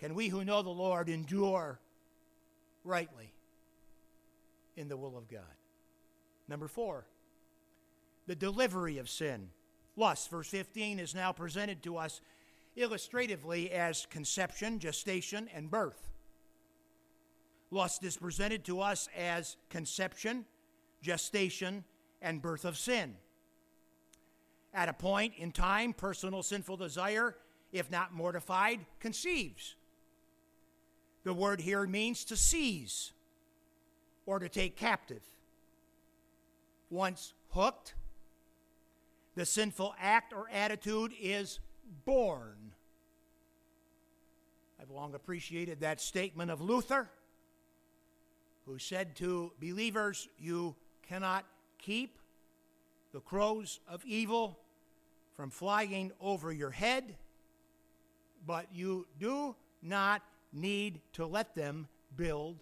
can 0.00 0.14
we 0.14 0.28
who 0.28 0.44
know 0.44 0.60
the 0.62 0.68
Lord 0.70 1.08
endure 1.08 1.78
rightly 2.84 3.32
in 4.76 4.88
the 4.88 4.96
will 4.96 5.16
of 5.16 5.28
God? 5.28 5.40
Number 6.48 6.66
four, 6.66 7.06
the 8.26 8.34
delivery 8.34 8.98
of 8.98 9.08
sin. 9.08 9.50
Lust, 9.96 10.30
verse 10.30 10.48
15, 10.48 10.98
is 10.98 11.14
now 11.14 11.32
presented 11.32 11.82
to 11.84 11.96
us 11.96 12.20
illustratively 12.76 13.70
as 13.70 14.06
conception, 14.06 14.78
gestation, 14.78 15.48
and 15.54 15.70
birth. 15.70 16.10
Lust 17.70 18.04
is 18.04 18.16
presented 18.16 18.64
to 18.64 18.80
us 18.80 19.08
as 19.16 19.56
conception, 19.68 20.44
gestation, 21.02 21.84
and 22.20 22.42
birth 22.42 22.64
of 22.64 22.76
sin. 22.76 23.14
At 24.74 24.88
a 24.88 24.92
point 24.92 25.34
in 25.36 25.52
time, 25.52 25.92
personal 25.92 26.42
sinful 26.42 26.76
desire, 26.76 27.36
if 27.72 27.90
not 27.90 28.12
mortified, 28.12 28.84
conceives. 29.00 29.76
The 31.24 31.34
word 31.34 31.60
here 31.60 31.86
means 31.86 32.24
to 32.26 32.36
seize 32.36 33.12
or 34.26 34.38
to 34.38 34.48
take 34.48 34.76
captive. 34.76 35.22
Once 36.90 37.34
hooked, 37.50 37.94
the 39.34 39.46
sinful 39.46 39.94
act 39.98 40.32
or 40.32 40.48
attitude 40.50 41.12
is 41.20 41.60
born. 42.04 42.74
I've 44.80 44.90
long 44.90 45.14
appreciated 45.14 45.80
that 45.80 46.00
statement 46.00 46.50
of 46.50 46.60
Luther, 46.60 47.10
who 48.66 48.78
said 48.78 49.16
to 49.16 49.52
believers, 49.60 50.28
You 50.38 50.76
cannot 51.02 51.44
keep 51.78 52.17
the 53.12 53.20
crows 53.20 53.80
of 53.88 54.04
evil 54.04 54.58
from 55.36 55.50
flying 55.50 56.12
over 56.20 56.52
your 56.52 56.70
head, 56.70 57.16
but 58.46 58.66
you 58.72 59.06
do 59.18 59.54
not 59.82 60.22
need 60.52 61.00
to 61.12 61.26
let 61.26 61.54
them 61.54 61.88
build 62.16 62.56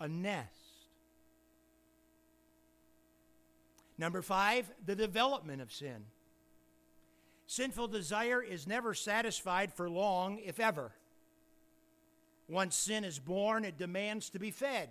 a 0.00 0.08
nest. 0.08 0.50
Number 3.96 4.22
five, 4.22 4.70
the 4.84 4.96
development 4.96 5.62
of 5.62 5.72
sin. 5.72 6.06
Sinful 7.46 7.88
desire 7.88 8.42
is 8.42 8.66
never 8.66 8.94
satisfied 8.94 9.72
for 9.72 9.88
long, 9.88 10.40
if 10.44 10.58
ever. 10.58 10.92
Once 12.48 12.74
sin 12.74 13.04
is 13.04 13.18
born, 13.18 13.64
it 13.64 13.78
demands 13.78 14.30
to 14.30 14.38
be 14.38 14.50
fed 14.50 14.88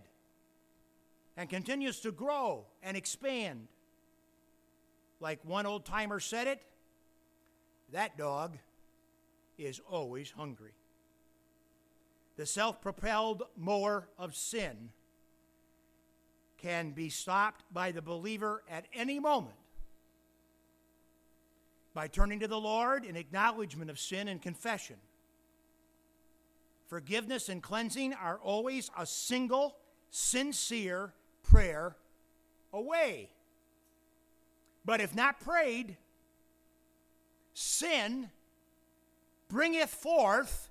and 1.36 1.50
continues 1.50 2.00
to 2.02 2.12
grow 2.12 2.66
and 2.82 2.96
expand. 2.96 3.68
Like 5.24 5.40
one 5.46 5.66
old 5.66 5.86
timer 5.86 6.20
said 6.20 6.48
it, 6.48 6.62
that 7.94 8.18
dog 8.18 8.58
is 9.58 9.80
always 9.90 10.30
hungry. 10.32 10.74
The 12.36 12.46
self 12.46 12.82
propelled 12.82 13.44
mower 13.56 14.10
of 14.20 14.36
sin 14.36 14.90
can 16.58 16.92
be 16.92 17.08
stopped 17.08 17.64
by 17.72 17.94
the 17.94 18.02
believer 18.02 18.64
at 18.70 18.86
any 18.94 19.18
moment 19.18 19.56
by 21.94 22.10
turning 22.10 22.42
to 22.42 22.48
the 22.50 22.60
Lord 22.60 23.06
in 23.06 23.16
acknowledgement 23.16 23.90
of 23.90 24.00
sin 24.00 24.28
and 24.28 24.42
confession. 24.42 24.98
Forgiveness 26.88 27.48
and 27.48 27.64
cleansing 27.64 28.14
are 28.14 28.42
always 28.44 28.92
a 28.98 29.06
single, 29.06 29.78
sincere 30.10 31.14
prayer 31.44 31.96
away. 32.74 33.30
But 34.86 35.02
if 35.02 35.16
not 35.16 35.40
prayed, 35.40 35.98
sin 37.54 38.30
bringeth 39.48 39.90
forth 39.90 40.70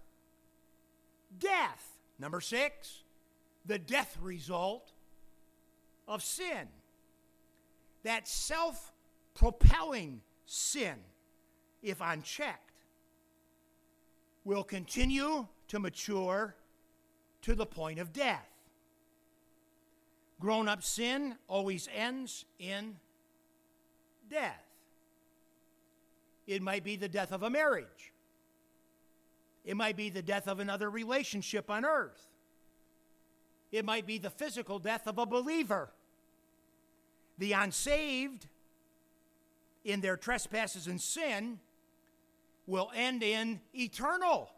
death. 1.38 1.98
Number 2.18 2.40
six, 2.40 3.02
the 3.64 3.78
death 3.78 4.18
result 4.20 4.92
of 6.06 6.22
sin. 6.22 6.68
That 8.02 8.28
self 8.28 8.92
propelling 9.34 10.20
sin 10.44 10.96
if 11.82 12.00
unchecked, 12.00 12.70
will 14.44 14.64
continue 14.64 15.46
to 15.68 15.78
mature 15.78 16.54
to 17.42 17.54
the 17.54 17.66
point 17.66 17.98
of 17.98 18.12
death. 18.12 18.48
Grown 20.40 20.68
up 20.68 20.82
sin 20.82 21.36
always 21.48 21.88
ends 21.94 22.44
in 22.58 22.96
death. 24.32 24.64
It 26.46 26.60
might 26.60 26.82
be 26.82 26.96
the 26.96 27.08
death 27.08 27.30
of 27.30 27.44
a 27.44 27.50
marriage, 27.50 28.12
it 29.64 29.76
might 29.76 29.96
be 29.96 30.10
the 30.10 30.22
death 30.22 30.48
of 30.48 30.58
another 30.58 30.90
relationship 30.90 31.70
on 31.70 31.84
earth, 31.84 32.26
it 33.70 33.84
might 33.84 34.06
be 34.06 34.18
the 34.18 34.30
physical 34.30 34.78
death 34.78 35.06
of 35.06 35.18
a 35.18 35.26
believer. 35.26 35.90
The 37.38 37.52
unsaved, 37.52 38.46
in 39.84 40.00
their 40.00 40.16
trespasses 40.16 40.86
and 40.86 41.00
sin, 41.00 41.58
will 42.66 42.90
end 42.94 43.22
in 43.22 43.60
eternal 43.74 44.50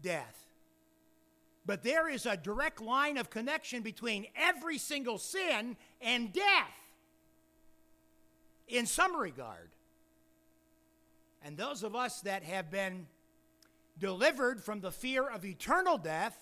death. 0.00 0.46
But 1.66 1.82
there 1.82 2.08
is 2.08 2.24
a 2.24 2.36
direct 2.36 2.80
line 2.80 3.18
of 3.18 3.28
connection 3.30 3.82
between 3.82 4.26
every 4.36 4.78
single 4.78 5.18
sin 5.18 5.76
and 6.00 6.32
death 6.32 6.85
in 8.68 8.86
some 8.86 9.16
regard. 9.16 9.70
And 11.42 11.56
those 11.56 11.82
of 11.82 11.94
us 11.94 12.20
that 12.22 12.42
have 12.42 12.70
been 12.70 13.06
delivered 13.98 14.62
from 14.62 14.80
the 14.80 14.90
fear 14.90 15.28
of 15.28 15.44
eternal 15.44 15.98
death 15.98 16.36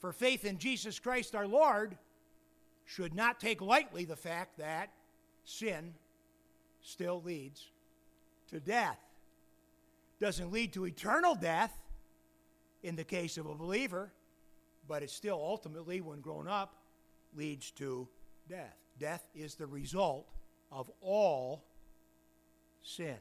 for 0.00 0.12
faith 0.12 0.44
in 0.44 0.58
Jesus 0.58 0.98
Christ 0.98 1.34
our 1.34 1.46
Lord 1.46 1.96
should 2.84 3.14
not 3.14 3.38
take 3.38 3.60
lightly 3.60 4.04
the 4.04 4.16
fact 4.16 4.58
that 4.58 4.90
sin 5.44 5.94
still 6.82 7.22
leads 7.22 7.68
to 8.50 8.58
death 8.58 8.98
doesn't 10.22 10.52
lead 10.52 10.72
to 10.72 10.86
eternal 10.86 11.34
death 11.34 11.76
in 12.82 12.94
the 12.94 13.04
case 13.04 13.38
of 13.38 13.46
a 13.46 13.54
believer, 13.54 14.12
but 14.86 15.02
it 15.02 15.10
still 15.10 15.34
ultimately, 15.34 16.00
when 16.00 16.20
grown 16.20 16.46
up, 16.46 16.76
leads 17.36 17.70
to 17.72 18.06
death. 18.48 18.76
Death 19.00 19.26
is 19.34 19.56
the 19.56 19.66
result 19.66 20.28
of 20.72 20.90
all 21.00 21.62
sin. 22.82 23.18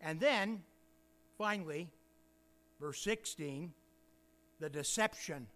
And 0.00 0.20
then, 0.20 0.62
finally, 1.38 1.88
verse 2.80 3.00
16, 3.00 3.72
the 4.60 4.68
deception 4.68 5.46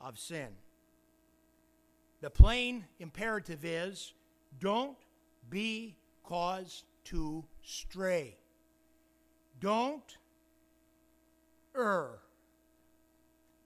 of 0.00 0.18
sin. 0.18 0.48
The 2.20 2.30
plain 2.30 2.84
imperative 2.98 3.64
is 3.64 4.14
don't 4.58 4.96
be 5.50 5.94
caused 6.22 6.84
to 7.04 7.44
stray. 7.62 8.36
Don't 9.60 10.16
err, 11.76 12.18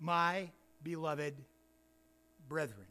my 0.01 0.51
beloved 0.83 1.35
brethren. 2.49 2.88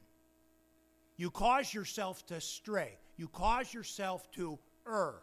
You 1.17 1.31
cause 1.31 1.73
yourself 1.73 2.25
to 2.27 2.39
stray. 2.39 2.97
You 3.17 3.27
cause 3.27 3.73
yourself 3.73 4.29
to 4.33 4.59
err 4.87 5.15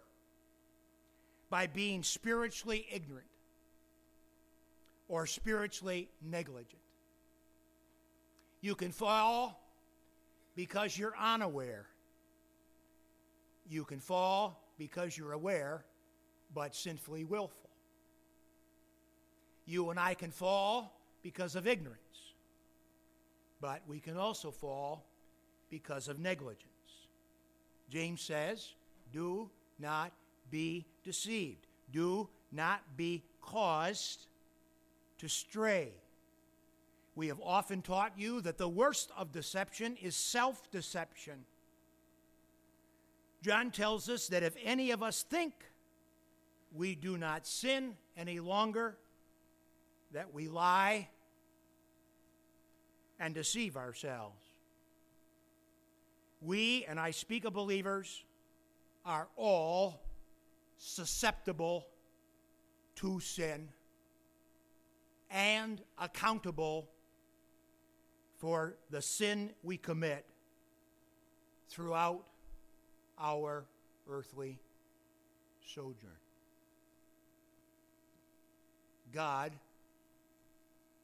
by 1.49 1.69
being 1.69 2.03
spiritually 2.03 2.85
ignorant 2.93 3.29
or 5.09 5.27
spiritually 5.27 6.09
negligent. 6.21 6.83
You 8.61 8.75
can 8.75 8.91
fall 8.91 9.61
because 10.57 10.99
you're 10.99 11.15
unaware. 11.17 11.87
You 13.69 13.85
can 13.85 14.01
fall 14.01 14.61
because 14.79 15.17
you're 15.17 15.33
aware, 15.33 15.85
but 16.53 16.75
sinfully 16.75 17.25
willful. 17.25 17.71
You 19.67 19.91
and 19.91 20.01
I 20.01 20.15
can 20.15 20.31
fall 20.31 21.01
because 21.23 21.55
of 21.55 21.67
ignorance, 21.67 22.01
but 23.61 23.83
we 23.87 24.01
can 24.01 24.17
also 24.17 24.51
fall 24.51 25.07
because 25.75 26.07
of 26.07 26.21
negligence. 26.21 27.09
James 27.91 28.21
says, 28.21 28.75
Do 29.13 29.51
not 29.81 30.13
be 30.49 30.87
deceived. 31.03 31.67
Do 31.91 32.29
not 32.53 32.81
be 32.97 33.25
caused 33.41 34.27
to 35.19 35.27
stray. 35.27 35.89
We 37.17 37.27
have 37.27 37.41
often 37.43 37.83
taught 37.83 38.13
you 38.17 38.41
that 38.43 38.57
the 38.57 38.69
worst 38.69 39.11
of 39.17 39.33
deception 39.33 39.97
is 40.01 40.15
self 40.15 40.71
deception. 40.71 41.45
John 43.43 43.73
tells 43.73 44.09
us 44.09 44.29
that 44.29 44.45
if 44.45 44.55
any 44.63 44.93
of 44.93 45.03
us 45.03 45.25
think 45.25 45.55
we 46.73 46.95
do 46.95 47.19
not 47.19 47.49
sin 47.49 47.97
any 48.17 48.39
longer, 48.39 48.97
that 50.13 50.33
we 50.33 50.47
lie 50.47 51.09
and 53.19 53.35
deceive 53.35 53.77
ourselves. 53.77 54.44
We, 56.45 56.85
and 56.87 57.01
I 57.01 57.11
speak 57.11 57.47
of 57.47 57.55
believers, 57.55 58.23
are 59.07 59.29
all 59.37 60.03
susceptible 60.77 61.87
to 62.97 63.19
sin 63.21 63.69
and 65.31 65.81
accountable 65.99 66.91
for 68.37 68.77
the 68.91 69.01
sin 69.01 69.51
we 69.63 69.79
commit 69.79 70.27
throughout 71.69 72.27
our 73.19 73.65
earthly 74.09 74.59
sojourn. 75.67 75.97
God 79.13 79.53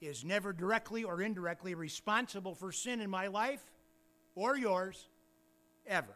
is 0.01 0.25
never 0.25 0.53
directly 0.53 1.05
or 1.05 1.23
indirectly 1.23 1.75
responsible 1.75 2.55
for 2.55 2.73
sin 2.73 3.01
in 3.01 3.09
my 3.09 3.29
life 3.29 3.63
or 4.35 4.57
yours, 4.57 5.09
ever. 5.87 6.15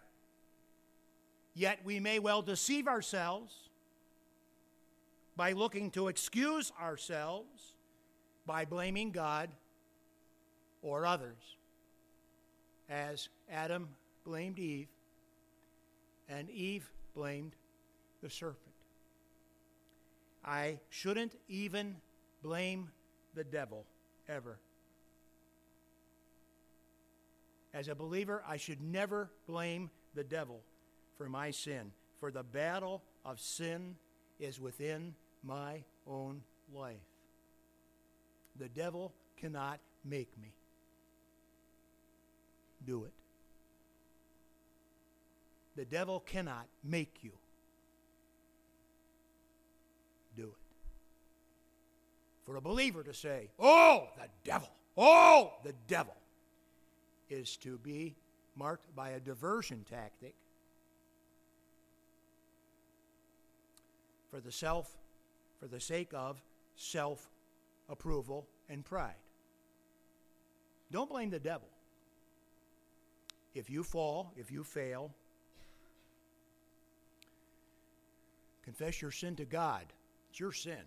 Yet 1.54 1.78
we 1.84 2.00
may 2.00 2.18
well 2.18 2.42
deceive 2.42 2.88
ourselves 2.88 3.54
by 5.36 5.52
looking 5.52 5.90
to 5.92 6.08
excuse 6.08 6.72
ourselves 6.80 7.72
by 8.46 8.64
blaming 8.64 9.10
God 9.10 9.50
or 10.82 11.06
others, 11.06 11.56
as 12.88 13.28
Adam 13.50 13.88
blamed 14.24 14.58
Eve 14.58 14.88
and 16.28 16.50
Eve 16.50 16.90
blamed 17.14 17.52
the 18.22 18.30
serpent. 18.30 18.58
I 20.44 20.78
shouldn't 20.90 21.32
even 21.48 21.96
blame 22.42 22.90
the 23.34 23.44
devil 23.44 23.84
ever. 24.28 24.58
As 27.74 27.88
a 27.88 27.94
believer, 27.94 28.40
I 28.46 28.56
should 28.56 28.80
never 28.80 29.32
blame 29.48 29.90
the 30.14 30.22
devil 30.22 30.60
for 31.18 31.28
my 31.28 31.50
sin, 31.50 31.90
for 32.20 32.30
the 32.30 32.44
battle 32.44 33.02
of 33.24 33.40
sin 33.40 33.96
is 34.38 34.60
within 34.60 35.14
my 35.42 35.82
own 36.06 36.42
life. 36.72 36.94
The 38.56 38.68
devil 38.68 39.12
cannot 39.36 39.80
make 40.04 40.30
me 40.40 40.52
do 42.86 43.04
it. 43.04 43.12
The 45.74 45.84
devil 45.84 46.20
cannot 46.20 46.68
make 46.84 47.18
you 47.22 47.32
do 50.36 50.44
it. 50.44 50.54
For 52.44 52.54
a 52.54 52.60
believer 52.60 53.02
to 53.02 53.12
say, 53.12 53.50
Oh, 53.58 54.06
the 54.16 54.28
devil, 54.44 54.68
oh, 54.96 55.54
the 55.64 55.74
devil, 55.88 56.14
is 57.28 57.56
to 57.58 57.78
be 57.78 58.14
marked 58.56 58.94
by 58.94 59.10
a 59.10 59.20
diversion 59.20 59.84
tactic 59.88 60.34
for 64.30 64.40
the 64.40 64.52
self, 64.52 64.96
for 65.60 65.66
the 65.66 65.80
sake 65.80 66.10
of 66.12 66.42
self 66.76 67.28
approval 67.88 68.46
and 68.68 68.84
pride. 68.84 69.14
Don't 70.90 71.08
blame 71.08 71.30
the 71.30 71.38
devil. 71.38 71.68
If 73.54 73.70
you 73.70 73.84
fall, 73.84 74.32
if 74.36 74.50
you 74.50 74.64
fail, 74.64 75.12
confess 78.64 79.00
your 79.00 79.10
sin 79.10 79.36
to 79.36 79.44
God. 79.44 79.86
It's 80.30 80.40
your 80.40 80.52
sin. 80.52 80.82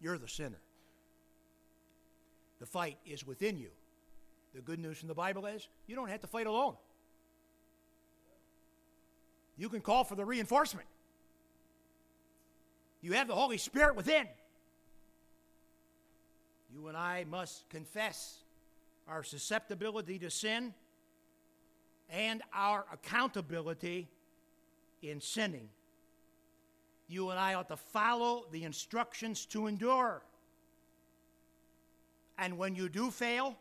You're 0.00 0.18
the 0.18 0.28
sinner. 0.28 0.60
The 2.60 2.66
fight 2.66 2.98
is 3.04 3.26
within 3.26 3.58
you. 3.58 3.70
The 4.56 4.62
good 4.62 4.80
news 4.80 4.96
from 4.96 5.08
the 5.08 5.14
Bible 5.14 5.44
is 5.44 5.68
you 5.86 5.94
don't 5.94 6.08
have 6.08 6.22
to 6.22 6.26
fight 6.26 6.46
alone. 6.46 6.76
You 9.58 9.68
can 9.68 9.82
call 9.82 10.02
for 10.02 10.14
the 10.14 10.24
reinforcement. 10.24 10.86
You 13.02 13.12
have 13.12 13.28
the 13.28 13.34
Holy 13.34 13.58
Spirit 13.58 13.96
within. 13.96 14.26
You 16.74 16.88
and 16.88 16.96
I 16.96 17.26
must 17.30 17.68
confess 17.68 18.38
our 19.06 19.22
susceptibility 19.22 20.18
to 20.20 20.30
sin 20.30 20.72
and 22.08 22.40
our 22.54 22.86
accountability 22.90 24.08
in 25.02 25.20
sinning. 25.20 25.68
You 27.08 27.28
and 27.28 27.38
I 27.38 27.52
ought 27.52 27.68
to 27.68 27.76
follow 27.76 28.46
the 28.50 28.64
instructions 28.64 29.44
to 29.46 29.66
endure. 29.66 30.22
And 32.38 32.56
when 32.56 32.74
you 32.74 32.88
do 32.88 33.10
fail, 33.10 33.58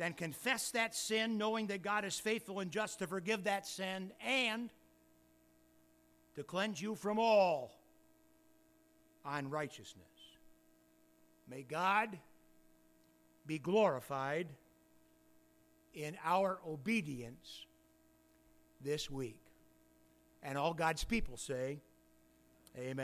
then 0.00 0.14
confess 0.14 0.70
that 0.70 0.94
sin, 0.94 1.36
knowing 1.36 1.66
that 1.66 1.82
God 1.82 2.06
is 2.06 2.18
faithful 2.18 2.60
and 2.60 2.70
just 2.70 3.00
to 3.00 3.06
forgive 3.06 3.44
that 3.44 3.66
sin 3.66 4.10
and 4.26 4.70
to 6.36 6.42
cleanse 6.42 6.80
you 6.80 6.94
from 6.94 7.18
all 7.18 7.70
unrighteousness. 9.26 10.06
May 11.50 11.64
God 11.64 12.18
be 13.46 13.58
glorified 13.58 14.46
in 15.92 16.16
our 16.24 16.60
obedience 16.66 17.66
this 18.82 19.10
week. 19.10 19.36
And 20.42 20.56
all 20.56 20.72
God's 20.72 21.04
people 21.04 21.36
say, 21.36 21.78
Amen. 22.74 22.96